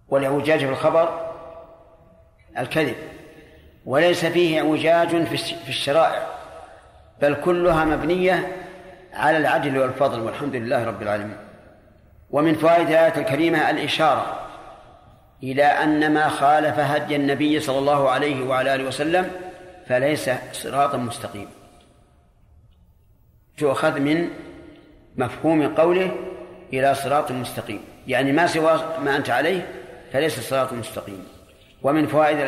والاعوجاج 0.09 0.59
في 0.59 0.71
الخبر 0.71 1.33
الكذب 2.59 2.97
وليس 3.87 4.25
فيه 4.25 4.61
اعوجاج 4.61 5.25
في 5.65 5.69
الشرائع 5.69 6.27
بل 7.23 7.35
كلها 7.35 7.85
مبنية 7.85 8.57
على 9.15 9.39
العدل 9.39 9.79
والفضل 9.79 10.21
والحمد 10.21 10.57
لله 10.57 10.85
رب 10.85 11.03
العالمين. 11.03 11.37
ومن 12.31 12.55
فوائد 12.55 12.89
الآية 12.89 13.17
الكريمة 13.17 13.71
الإشارة 13.71 14.41
إلى 15.43 15.65
أن 15.65 16.15
ما 16.15 16.29
خالف 16.29 16.79
هدي 16.79 17.17
النبي 17.17 17.61
صلى 17.61 17.79
الله 17.79 18.11
عليه 18.11 18.49
وعلى 18.49 18.75
آله 18.75 18.85
وسلم 18.85 19.31
فليس 19.89 20.31
صراطا 20.53 20.97
مستقيما 20.97 21.58
تؤخذ 23.59 24.01
من 24.01 24.29
مفهوم 25.17 25.75
قوله 25.75 26.11
إلى 26.73 26.95
صراط 26.95 27.33
مستقيم. 27.33 27.81
يعني 28.07 28.33
ما 28.33 28.47
سوى 28.47 28.81
ما 29.05 29.17
أنت 29.17 29.31
عليه 29.31 29.67
فليس 30.13 30.41
صراط 30.41 30.73
مستقيم. 30.73 31.27
ومن 31.83 32.07
فوائد 32.07 32.39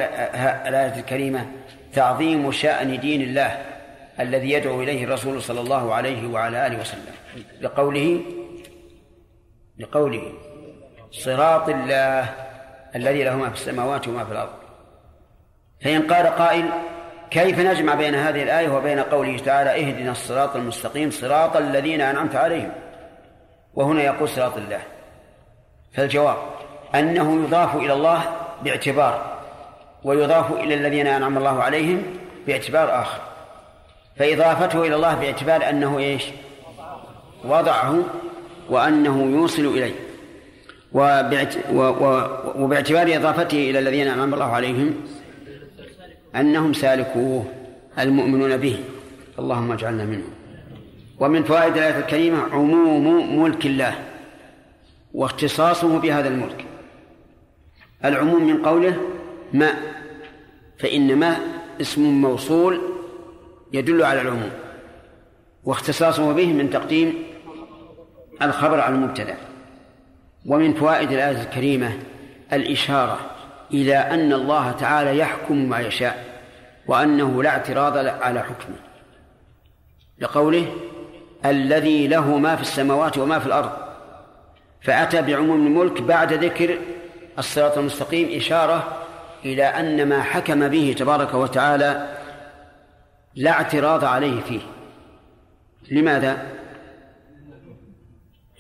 الآية 0.67 1.01
الكريمة 1.01 1.47
تعظيم 1.93 2.53
شأن 2.53 3.01
دين 3.01 3.23
الله 3.23 3.63
الذي 4.21 4.53
يدعو 4.53 4.83
إليه 4.83 5.05
الرسول 5.05 5.43
صلى 5.43 5.61
الله 5.61 5.95
عليه 5.95 6.29
وعلى 6.29 6.67
آله 6.67 6.81
وسلم. 6.81 7.15
لقوله 7.61 8.21
لقوله 9.79 10.33
صراط 11.11 11.69
الله 11.69 12.29
الذي 12.97 13.25
له 13.25 13.37
ما 13.37 13.49
في 13.49 13.55
السماوات 13.55 14.09
وما 14.09 14.25
في 14.25 14.33
الأرض. 14.33 14.53
فإن 15.81 16.03
قال 16.03 16.27
قائل 16.27 16.65
كيف 17.31 17.59
نجمع 17.59 17.95
بين 17.95 18.15
هذه 18.15 18.43
الآية 18.43 18.69
وبين 18.69 19.01
قوله 19.01 19.39
تعالى 19.39 19.71
اهدنا 19.71 20.11
الصراط 20.11 20.57
المستقيم 20.57 21.11
صراط 21.11 21.57
الذين 21.57 22.01
أنعمت 22.01 22.37
عليهم؟ 22.37 22.73
وهنا 23.75 24.03
يقول 24.03 24.29
صراط 24.29 24.57
الله. 24.57 24.81
فالجواب 25.93 26.37
أنه 26.95 27.45
يضاف 27.45 27.77
إلى 27.77 27.93
الله 27.93 28.23
باعتبار 28.65 29.39
ويضاف 30.05 30.53
إلى 30.53 30.75
الذين 30.75 31.07
أنعم 31.07 31.39
الله 31.39 31.63
عليهم 31.63 32.03
باعتبار 32.47 33.01
آخر. 33.01 33.21
فإضافته 34.17 34.83
إلى 34.87 34.95
الله 34.95 35.15
باعتبار 35.15 35.69
أنه 35.69 35.99
إيش؟ 35.99 36.25
وضعه 37.45 37.99
وأنه 38.71 39.23
يوصل 39.23 39.67
إليه. 39.67 39.95
وباعتبار 42.55 43.17
إضافته 43.17 43.71
إلى 43.71 43.79
الذين 43.79 44.09
أنعم 44.09 44.35
الله 44.35 44.53
عليهم 44.53 44.95
أنهم 46.37 46.73
سالكوه 46.73 47.45
المؤمنون 47.99 48.57
به. 48.57 48.85
اللهم 49.39 49.73
اجعلنا 49.73 50.05
منهم. 50.05 50.31
ومن 51.21 51.43
فوائد 51.43 51.77
الآية 51.77 51.99
الكريمة 51.99 52.43
عموم 52.53 53.43
ملك 53.43 53.67
الله 53.67 53.95
واختصاصه 55.15 55.99
بهذا 55.99 56.29
الملك. 56.29 56.65
العموم 58.05 58.45
من 58.45 58.63
قوله 58.63 58.97
ما 59.53 59.75
فإن 60.79 61.17
ما 61.17 61.37
اسم 61.81 62.03
موصول 62.03 62.81
يدل 63.73 64.03
على 64.03 64.21
العموم. 64.21 64.51
واختصاصه 65.65 66.33
به 66.33 66.53
من 66.53 66.71
تقديم 66.71 67.15
الخبر 68.43 68.81
على 68.81 68.95
المبتدأ. 68.95 69.37
ومن 70.47 70.75
فوائد 70.75 71.13
الآية 71.13 71.43
الكريمة 71.43 71.93
الإشارة 72.53 73.30
إلى 73.73 73.97
أن 73.97 74.33
الله 74.33 74.73
تعالى 74.73 75.19
يحكم 75.19 75.57
ما 75.57 75.81
يشاء 75.81 76.41
وأنه 76.87 77.43
لا 77.43 77.51
اعتراض 77.51 77.97
على 77.97 78.41
حكمه 78.41 78.77
لقوله 80.19 80.67
الذي 81.45 82.09
له 82.09 82.39
ما 82.39 82.57
في 82.57 82.63
السماوات 82.63 83.19
وما 83.19 83.39
في 83.39 83.47
الأرض 83.47 83.73
فأتى 84.83 85.23
بعموم 85.23 85.67
الملك 85.67 86.03
بعد 86.03 86.33
ذكر 86.33 86.79
الصراط 87.39 87.79
المستقيم 87.79 88.37
إشارة 88.37 88.99
إلى 89.45 89.65
أن 89.65 90.09
ما 90.09 90.23
حكم 90.23 90.69
به 90.69 90.95
تبارك 90.99 91.35
وتعالى 91.35 92.17
لا 93.35 93.51
اعتراض 93.51 94.05
عليه 94.05 94.41
فيه 94.41 94.61
لماذا؟ 95.91 96.47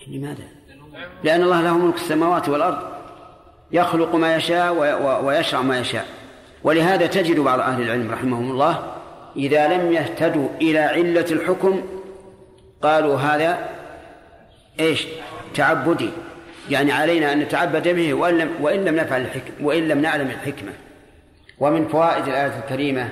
لماذا؟ 0.09 0.45
لأن 1.25 1.43
الله 1.43 1.63
له 1.63 1.79
ملك 1.79 1.95
السماوات 1.95 2.49
والأرض 2.49 3.00
يخلق 3.73 4.15
ما 4.15 4.37
يشاء 4.37 4.75
ويشرع 5.25 5.63
ما 5.63 5.79
يشاء. 5.79 6.07
ولهذا 6.65 7.07
تجد 7.07 7.41
بعض 7.41 7.61
أهل 7.61 7.83
العلم 7.83 8.11
رحمهم 8.11 8.51
الله 8.51 8.93
إذا 9.37 9.69
لم 9.69 9.93
يهتدوا 9.93 10.49
إلى 10.61 10.79
علة 10.79 11.27
الحكم 11.31 11.83
قالوا 12.83 13.17
هذا 13.17 13.69
إيش؟ 14.81 15.07
تعبدي. 15.55 16.11
يعني 16.71 16.93
علينا 16.93 17.33
أن 17.33 17.39
نتعبد 17.39 17.89
به 17.89 18.15
وإن 18.15 18.39
لم 18.39 18.51
وإن 18.61 18.85
لم 18.85 18.97
نفعل 18.97 19.21
الحكم 19.21 19.65
وإن 19.65 19.89
لم 19.89 19.99
نعلم 19.99 20.31
الحكمة. 20.31 20.73
ومن 21.59 21.89
فوائد 21.89 22.29
الآية 22.29 22.59
الكريمة 22.59 23.09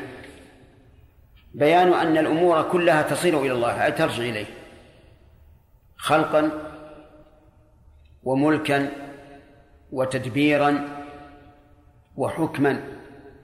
بيان 1.54 1.92
أن 1.92 2.18
الأمور 2.18 2.62
كلها 2.62 3.02
تصير 3.02 3.40
إلى 3.40 3.52
الله 3.52 3.84
أي 3.84 3.92
ترجع 3.92 4.22
إليه. 4.22 4.46
خلقا 5.96 6.50
وملكا 8.22 8.88
وتدبيرا 9.92 10.88
وحكما. 12.16 12.82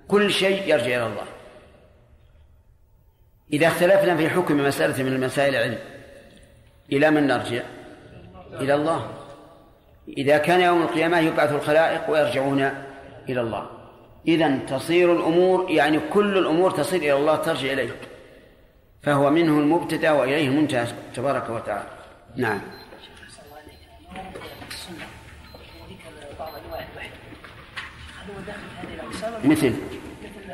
كل 0.08 0.30
شيء 0.30 0.62
يرجع 0.62 0.86
إلى 0.86 1.06
الله. 1.06 1.26
إذا 3.52 3.66
اختلفنا 3.66 4.16
في 4.16 4.28
حكم 4.28 4.56
مسألة 4.56 5.02
من 5.02 5.12
المسائل 5.12 5.54
العلم 5.54 5.78
إلى 6.92 7.10
من 7.10 7.26
نرجع؟ 7.26 7.62
إلى 8.52 8.74
الله. 8.74 9.10
إذا 10.08 10.38
كان 10.38 10.60
يوم 10.60 10.82
القيامة 10.82 11.18
يبعث 11.18 11.52
الخلائق 11.52 12.10
ويرجعون 12.10 12.70
إلى 13.28 13.40
الله. 13.40 13.70
إذا 14.28 14.58
تصير 14.58 15.12
الأمور 15.12 15.70
يعني 15.70 16.00
كل 16.12 16.38
الأمور 16.38 16.70
تصير 16.70 17.00
إلى 17.00 17.12
الله 17.12 17.36
ترجع 17.36 17.72
إليه. 17.72 17.90
فهو 19.02 19.30
منه 19.30 19.58
المبتدأ 19.58 20.12
وإليه 20.12 20.48
المنتهى 20.48 20.86
تبارك 21.14 21.50
وتعالى. 21.50 21.88
نعم. 22.36 22.60
مثل؟ 29.44 29.72
مثل 30.24 30.52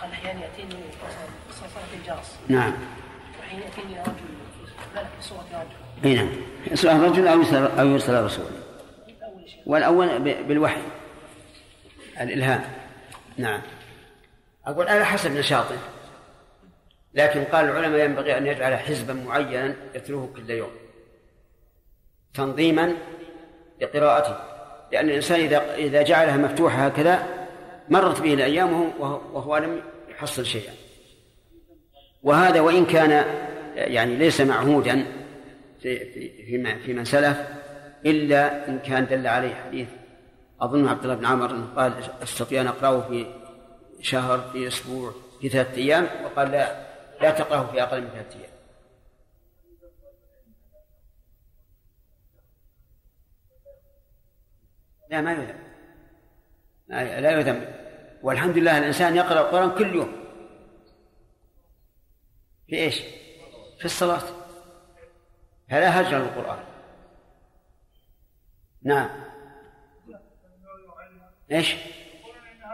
قال 0.00 0.10
أحيانا 0.12 0.40
يأتيني 0.40 0.74
صلاه 1.50 1.82
الجرس. 2.00 2.38
نعم. 2.48 2.74
وحين 3.40 3.60
يأتيني 3.60 4.00
رجل 4.00 4.12
في 4.94 5.22
صوره 5.22 5.46
رجل. 5.52 6.04
إي 6.04 6.14
نعم. 6.14 6.28
يسأل 6.70 7.00
رجل 7.00 7.28
أو 7.28 7.38
يرسل 7.38 7.66
أو 7.66 7.86
يرسل 7.86 8.24
رسول 8.24 8.50
والأول 9.66 10.18
بالوحي. 10.18 10.82
الإلهام. 12.20 12.64
نعم. 13.36 13.60
أقول 14.66 14.88
على 14.88 15.04
حسب 15.04 15.36
نشاطه. 15.36 15.76
لكن 17.14 17.44
قال 17.44 17.64
العلماء 17.64 18.04
ينبغي 18.04 18.38
أن 18.38 18.46
يجعل 18.46 18.76
حزبا 18.76 19.12
معينا 19.14 19.74
يتلوه 19.94 20.28
كل 20.36 20.50
يوم. 20.50 20.70
تنظيما 22.34 22.94
لقراءته. 23.80 24.36
لأن 24.92 25.08
الإنسان 25.08 25.40
إذا 25.40 25.74
إذا 25.74 26.02
جعلها 26.02 26.36
مفتوحة 26.36 26.86
هكذا 26.86 27.37
مرت 27.90 28.20
به 28.20 28.34
الأيام 28.34 28.92
وهو 29.00 29.56
لم 29.56 29.82
يحصل 30.08 30.46
شيئا. 30.46 30.72
وهذا 32.22 32.60
وإن 32.60 32.86
كان 32.86 33.10
يعني 33.76 34.16
ليس 34.16 34.40
معهودا 34.40 35.06
في 35.82 36.78
في 36.84 36.94
من 36.94 37.04
سلف 37.04 37.38
إلا 38.06 38.68
إن 38.68 38.78
كان 38.78 39.06
دل 39.06 39.26
عليه 39.26 39.54
حديث. 39.54 39.88
أظن 40.60 40.88
عبد 40.88 41.02
الله 41.02 41.14
بن 41.14 41.24
عمر 41.24 41.64
قال 41.76 41.92
أستطيع 42.22 42.60
أن 42.60 42.66
أقرأه 42.66 43.08
في 43.08 43.26
شهر 44.00 44.50
في 44.52 44.68
أسبوع 44.68 45.12
في 45.40 45.48
ثلاثة 45.48 45.76
أيام 45.76 46.06
وقال 46.24 46.50
لا 46.50 46.88
لا 47.20 47.30
تقرأه 47.30 47.66
في 47.72 47.82
أقل 47.82 48.00
من 48.00 48.08
ثلاثة 48.08 48.38
أيام. 48.38 48.50
لا 55.10 55.20
ما 55.20 55.32
يذم. 55.32 55.58
لا 57.22 57.40
يذم. 57.40 57.77
والحمد 58.22 58.58
لله 58.58 58.78
الإنسان 58.78 59.16
يقرأ 59.16 59.40
القرآن 59.40 59.70
كل 59.78 59.94
يوم. 59.94 60.12
في 62.66 62.76
إيش؟ 62.76 63.00
في 63.78 63.84
الصلاة. 63.84 64.22
فلا 65.70 66.00
هجر 66.00 66.18
للقرآن 66.18 66.58
نعم. 68.82 69.10
إيش؟ 71.52 71.76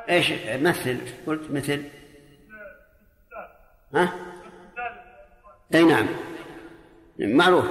إيش؟ 0.09 0.33
مثل. 0.61 1.01
قلت 1.27 1.51
مثل. 1.51 1.85
ها؟ 3.95 4.13
إي 5.75 5.85
نعم. 5.85 6.07
معروف. 7.19 7.65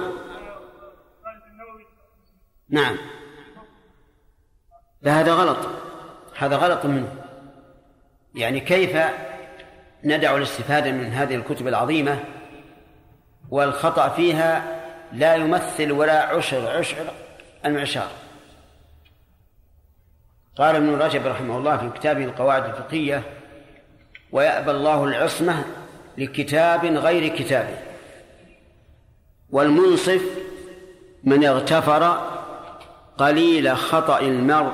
نعم. 2.68 2.96
لا 5.02 5.20
هذا 5.20 5.34
غلط. 5.34 5.68
هذا 6.36 6.56
غلط 6.56 6.86
منه. 6.86 7.23
يعني 8.34 8.60
كيف 8.60 8.96
ندع 10.04 10.36
الاستفادة 10.36 10.92
من 10.92 11.12
هذه 11.12 11.34
الكتب 11.34 11.68
العظيمة 11.68 12.24
والخطأ 13.50 14.08
فيها 14.08 14.80
لا 15.12 15.34
يمثل 15.34 15.92
ولا 15.92 16.22
عشر 16.22 16.68
عشر 16.68 16.96
المعشار. 17.64 18.10
قال 20.56 20.76
ابن 20.76 20.94
رجب 20.94 21.26
رحمه 21.26 21.58
الله 21.58 21.76
في 21.76 21.98
كتابه 21.98 22.24
القواعد 22.24 22.64
الفقهية 22.64 23.22
ويأبى 24.32 24.70
الله 24.70 25.04
العصمة 25.04 25.64
لكتاب 26.18 26.84
غير 26.84 27.36
كتابه 27.36 27.78
والمنصف 29.50 30.22
من 31.24 31.44
اغتفر 31.44 32.30
قليل 33.18 33.76
خطأ 33.76 34.20
المرء 34.20 34.72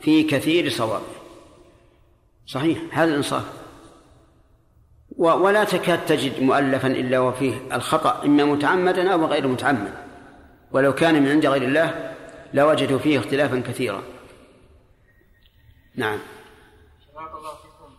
في 0.00 0.22
كثير 0.22 0.70
صوابه 0.70 1.19
صحيح. 2.50 2.78
هذا 2.92 3.10
الإنصاف. 3.10 3.44
ولا 5.18 5.64
تكاد 5.64 6.06
تجد 6.06 6.42
مؤلفا 6.42 6.88
إلا 6.88 7.18
وفيه 7.18 7.76
الخطأ 7.76 8.24
إما 8.24 8.44
متعمدا 8.44 9.12
أو 9.12 9.26
غير 9.26 9.48
متعمد. 9.48 9.92
ولو 10.72 10.94
كان 10.94 11.22
من 11.22 11.28
عند 11.28 11.46
غير 11.46 11.62
الله 11.62 12.16
لوجدوا 12.54 12.98
فيه 12.98 13.18
اختلافا 13.18 13.60
كثيرا. 13.60 14.02
نعم. 15.94 16.18
الله 17.16 17.54
فيكم. 17.54 17.94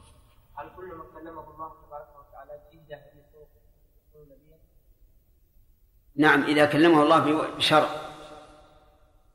هل 0.56 0.70
كل 0.76 0.84
من 0.84 1.22
كلمه 1.22 1.54
الله 1.54 1.72
تبارك 1.88 2.08
وتعالى 2.20 2.52
بإحدى؟ 2.72 3.02
نعم 6.16 6.44
إذا 6.44 6.66
كلمه 6.66 7.04
الله 7.04 7.48
بشرع. 7.58 7.90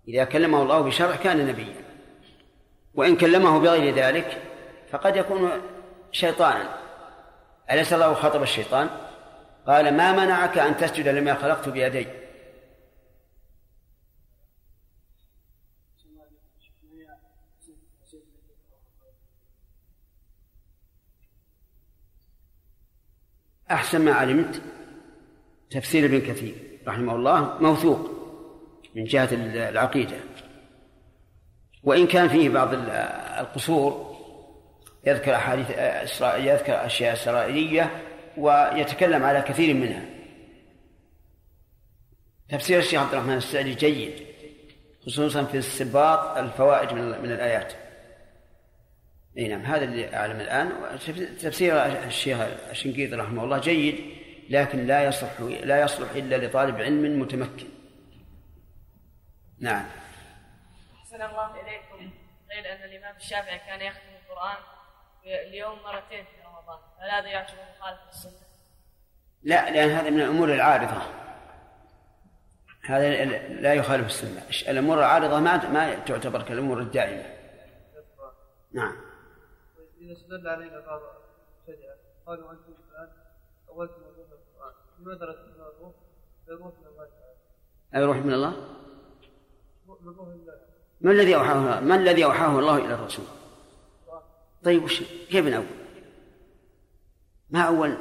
إذا 0.08 0.24
كلمه 0.24 0.62
الله 0.62 0.80
بشرع 0.80 1.16
كان 1.16 1.46
نبيا. 1.46 1.84
وإن 2.94 3.16
كلمه 3.16 3.58
بغير 3.58 3.94
ذلك 3.94 4.42
فقد 4.90 5.16
يكون 5.16 5.50
شيطانا. 6.12 6.78
أليس 7.70 7.92
الله 7.92 8.14
خطب 8.14 8.42
الشيطان؟ 8.42 8.88
قال 9.66 9.96
ما 9.96 10.12
منعك 10.12 10.58
أن 10.58 10.76
تسجد 10.76 11.08
لما 11.08 11.34
خلقت 11.34 11.68
بيدي؟ 11.68 12.06
أحسن 23.70 24.04
ما 24.04 24.12
علمت 24.12 24.62
تفسير 25.70 26.04
ابن 26.04 26.20
كثير 26.20 26.80
رحمه 26.86 27.14
الله 27.14 27.58
موثوق 27.60 28.10
من 28.94 29.04
جهة 29.04 29.28
العقيدة. 29.68 30.16
وإن 31.84 32.06
كان 32.06 32.28
فيه 32.28 32.48
بعض 32.48 32.68
القصور 33.38 34.05
يذكر 35.06 35.34
أحاديث 35.34 35.70
يذكر 36.20 36.86
أشياء 36.86 37.12
إسرائيلية 37.12 38.02
ويتكلم 38.36 39.24
على 39.24 39.42
كثير 39.42 39.74
منها. 39.74 40.04
تفسير 42.48 42.78
الشيخ 42.78 43.00
عبد 43.00 43.12
الرحمن 43.12 43.36
السعدي 43.36 43.74
جيد 43.74 44.26
خصوصا 45.06 45.44
في 45.44 45.58
استنباط 45.58 46.36
الفوائد 46.36 46.92
من, 46.92 47.22
من 47.22 47.32
الآيات. 47.32 47.72
إي 49.38 49.48
نعم 49.48 49.60
هذا 49.60 49.84
اللي 49.84 50.16
أعلم 50.16 50.40
الآن. 50.40 50.98
تفسير 51.40 51.86
الشيخ 51.86 52.38
الشنقيطي 52.70 53.14
رحمه 53.14 53.44
الله 53.44 53.58
جيد 53.58 54.16
لكن 54.50 54.86
لا 54.86 55.04
يصلح 55.04 55.40
لا 55.40 55.80
يصلح 55.80 56.10
إلا 56.10 56.46
لطالب 56.46 56.80
علم 56.80 57.20
متمكن. 57.20 57.66
نعم. 59.60 59.86
أحسن 61.00 61.22
الله 61.22 61.50
إليكم. 61.60 62.10
قيل 62.50 62.66
أن 62.66 62.90
الإمام 62.90 63.16
الشافعي 63.16 63.58
كان 63.58 63.80
يختم 63.80 64.08
القرآن. 64.22 64.75
اليوم 65.26 65.78
مرتين 65.82 66.24
في 66.24 66.30
رمضان 66.46 66.78
هل 66.98 67.10
هذا 67.10 67.28
يعتبر 67.28 67.58
مخالف 67.78 68.00
للسنة؟ 68.06 68.46
لا 69.42 69.70
لأن 69.70 69.90
هذا 69.90 70.10
من 70.10 70.20
الأمور 70.20 70.54
العارضة. 70.54 71.02
هذا 72.84 73.24
لا 73.60 73.74
يخالف 73.74 74.06
السنة. 74.06 74.42
الأمور 74.68 74.98
العارضة 74.98 75.40
ما 75.40 75.70
ما 75.70 75.94
تعتبر 75.94 76.42
كالأمور 76.42 76.80
الدائمة. 76.80 77.36
نعم. 78.72 78.96
إذا 80.00 80.12
استدل 80.12 80.48
علينا 80.48 80.80
بعض 80.80 81.00
الشجرة 81.60 81.96
قالوا 82.26 82.52
أنتم 82.52 82.74
الآن 82.90 83.08
أولتم 83.68 84.02
وجود 84.02 84.26
القرآن. 84.32 84.74
لماذا 84.98 85.24
لا 85.24 85.32
تقرأوا 85.32 85.92
فيروح 86.46 86.72
من 86.80 86.86
الله 86.86 87.04
تعالى. 87.04 87.36
أيروح 87.94 88.16
من 88.16 88.32
الله؟ 88.32 88.50
من 89.86 90.14
روح 90.18 90.28
الله. 90.28 90.60
ما 91.00 91.10
الذي 91.10 91.34
أوحاه 91.34 91.80
ما 91.80 91.94
الذي 91.94 92.24
أوحاه 92.24 92.58
الله 92.58 92.76
إلى 92.76 92.94
الرسول؟ 92.94 93.26
طيب 94.66 94.84
وش 94.84 95.02
كيف 95.30 95.46
نأول؟ 95.46 95.64
ما 97.50 97.60
أول؟ 97.60 97.96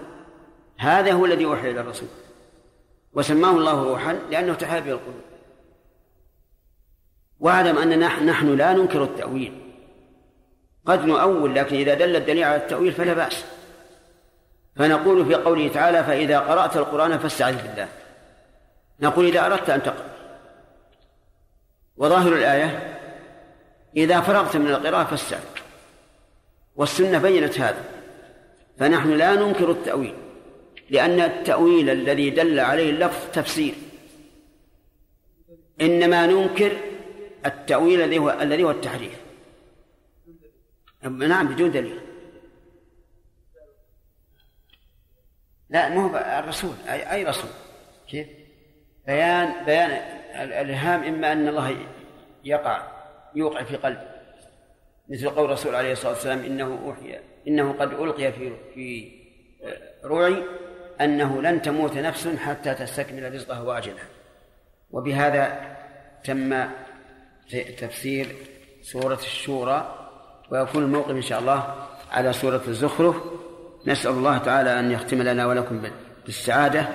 هذا 0.77 1.11
هو 1.11 1.25
الذي 1.25 1.45
أوحي 1.45 1.71
إلى 1.71 1.81
الرسول. 1.81 2.07
وسماه 3.13 3.51
الله 3.51 3.83
روحا 3.83 4.13
لأنه 4.13 4.53
تحاب 4.53 4.83
به 4.83 4.91
القلوب. 4.91 5.21
واعلم 7.39 7.77
أننا 7.77 8.23
نحن 8.23 8.55
لا 8.55 8.73
ننكر 8.73 9.03
التأويل. 9.03 9.73
قد 10.85 11.05
نؤول 11.05 11.55
لكن 11.55 11.75
إذا 11.75 11.93
دل 11.93 12.15
الدليل 12.15 12.43
على 12.43 12.55
التأويل 12.55 12.93
فلا 12.93 13.13
بأس. 13.13 13.45
فنقول 14.75 15.25
في 15.25 15.35
قوله 15.35 15.67
تعالى 15.67 16.03
فإذا 16.03 16.39
قرأت 16.39 16.77
القرآن 16.77 17.17
فاستعذ 17.17 17.67
بالله. 17.67 17.87
نقول 18.99 19.25
إذا 19.25 19.45
أردت 19.45 19.69
أن 19.69 19.83
تقرأ. 19.83 20.09
وظاهر 21.97 22.33
الآية 22.33 22.99
إذا 23.97 24.21
فرغت 24.21 24.57
من 24.57 24.67
القراءة 24.67 25.03
فاستعذ. 25.03 25.54
والسنة 26.75 27.17
بينت 27.17 27.59
هذا. 27.59 27.83
فنحن 28.77 29.09
لا 29.09 29.35
ننكر 29.35 29.71
التأويل 29.71 30.15
لأن 30.89 31.19
التأويل 31.19 31.89
الذي 31.89 32.29
دل 32.29 32.59
عليه 32.59 32.89
اللفظ 32.89 33.31
تفسير. 33.33 33.73
إنما 35.81 36.27
ننكر 36.27 36.77
التأويل 37.45 38.01
الذي 38.01 38.17
هو 38.17 38.37
الذي 38.41 38.63
هو 38.63 38.71
التحريف. 38.71 39.21
نعم 41.03 41.47
بدون 41.47 41.71
دليل. 41.71 41.99
لا 45.69 45.89
مو 45.89 46.17
الرسول 46.17 46.75
أي, 46.89 47.11
أي 47.11 47.23
رسول؟ 47.23 47.49
كيف؟ 48.07 48.27
بيان 49.07 49.65
بيان 49.65 49.91
الإلهام 50.41 51.03
إما 51.03 51.31
أن 51.31 51.47
الله 51.47 51.77
يقع 52.43 52.87
يوقع 53.35 53.63
في 53.63 53.75
قلب 53.75 54.14
مثل 55.09 55.29
قول 55.29 55.45
الرسول 55.45 55.75
عليه 55.75 55.91
الصلاة 55.91 56.11
والسلام 56.13 56.39
إنه 56.39 56.79
أوحي 56.85 57.19
إنه 57.47 57.73
قد 57.73 57.93
ألقي 57.93 58.31
في 58.31 58.51
في 58.73 59.11
روعي 60.03 60.43
أنه 61.01 61.41
لن 61.41 61.61
تموت 61.61 61.97
نفس 61.97 62.27
حتى 62.27 62.73
تستكمل 62.73 63.33
رزقها 63.33 63.61
وأجلها. 63.61 64.07
وبهذا 64.91 65.75
تم 66.23 66.65
تفسير 67.77 68.27
سورة 68.81 69.19
الشورى 69.19 70.07
ويكون 70.51 70.83
الموقف 70.83 71.09
إن 71.11 71.21
شاء 71.21 71.39
الله 71.39 71.87
على 72.11 72.33
سورة 72.33 72.61
الزخرف. 72.67 73.15
نسأل 73.87 74.11
الله 74.11 74.37
تعالى 74.37 74.79
أن 74.79 74.91
يختم 74.91 75.21
لنا 75.21 75.45
ولكم 75.45 75.81
بالسعادة 76.25 76.87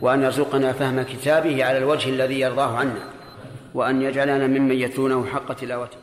وأن 0.00 0.22
يرزقنا 0.22 0.72
فهم 0.72 1.02
كتابه 1.02 1.64
على 1.64 1.78
الوجه 1.78 2.08
الذي 2.08 2.40
يرضاه 2.40 2.76
عنا 2.76 3.08
وأن 3.74 4.02
يجعلنا 4.02 4.46
ممن 4.46 4.72
يتلونه 4.72 5.26
حق 5.26 5.52
تلاوته. 5.52 6.01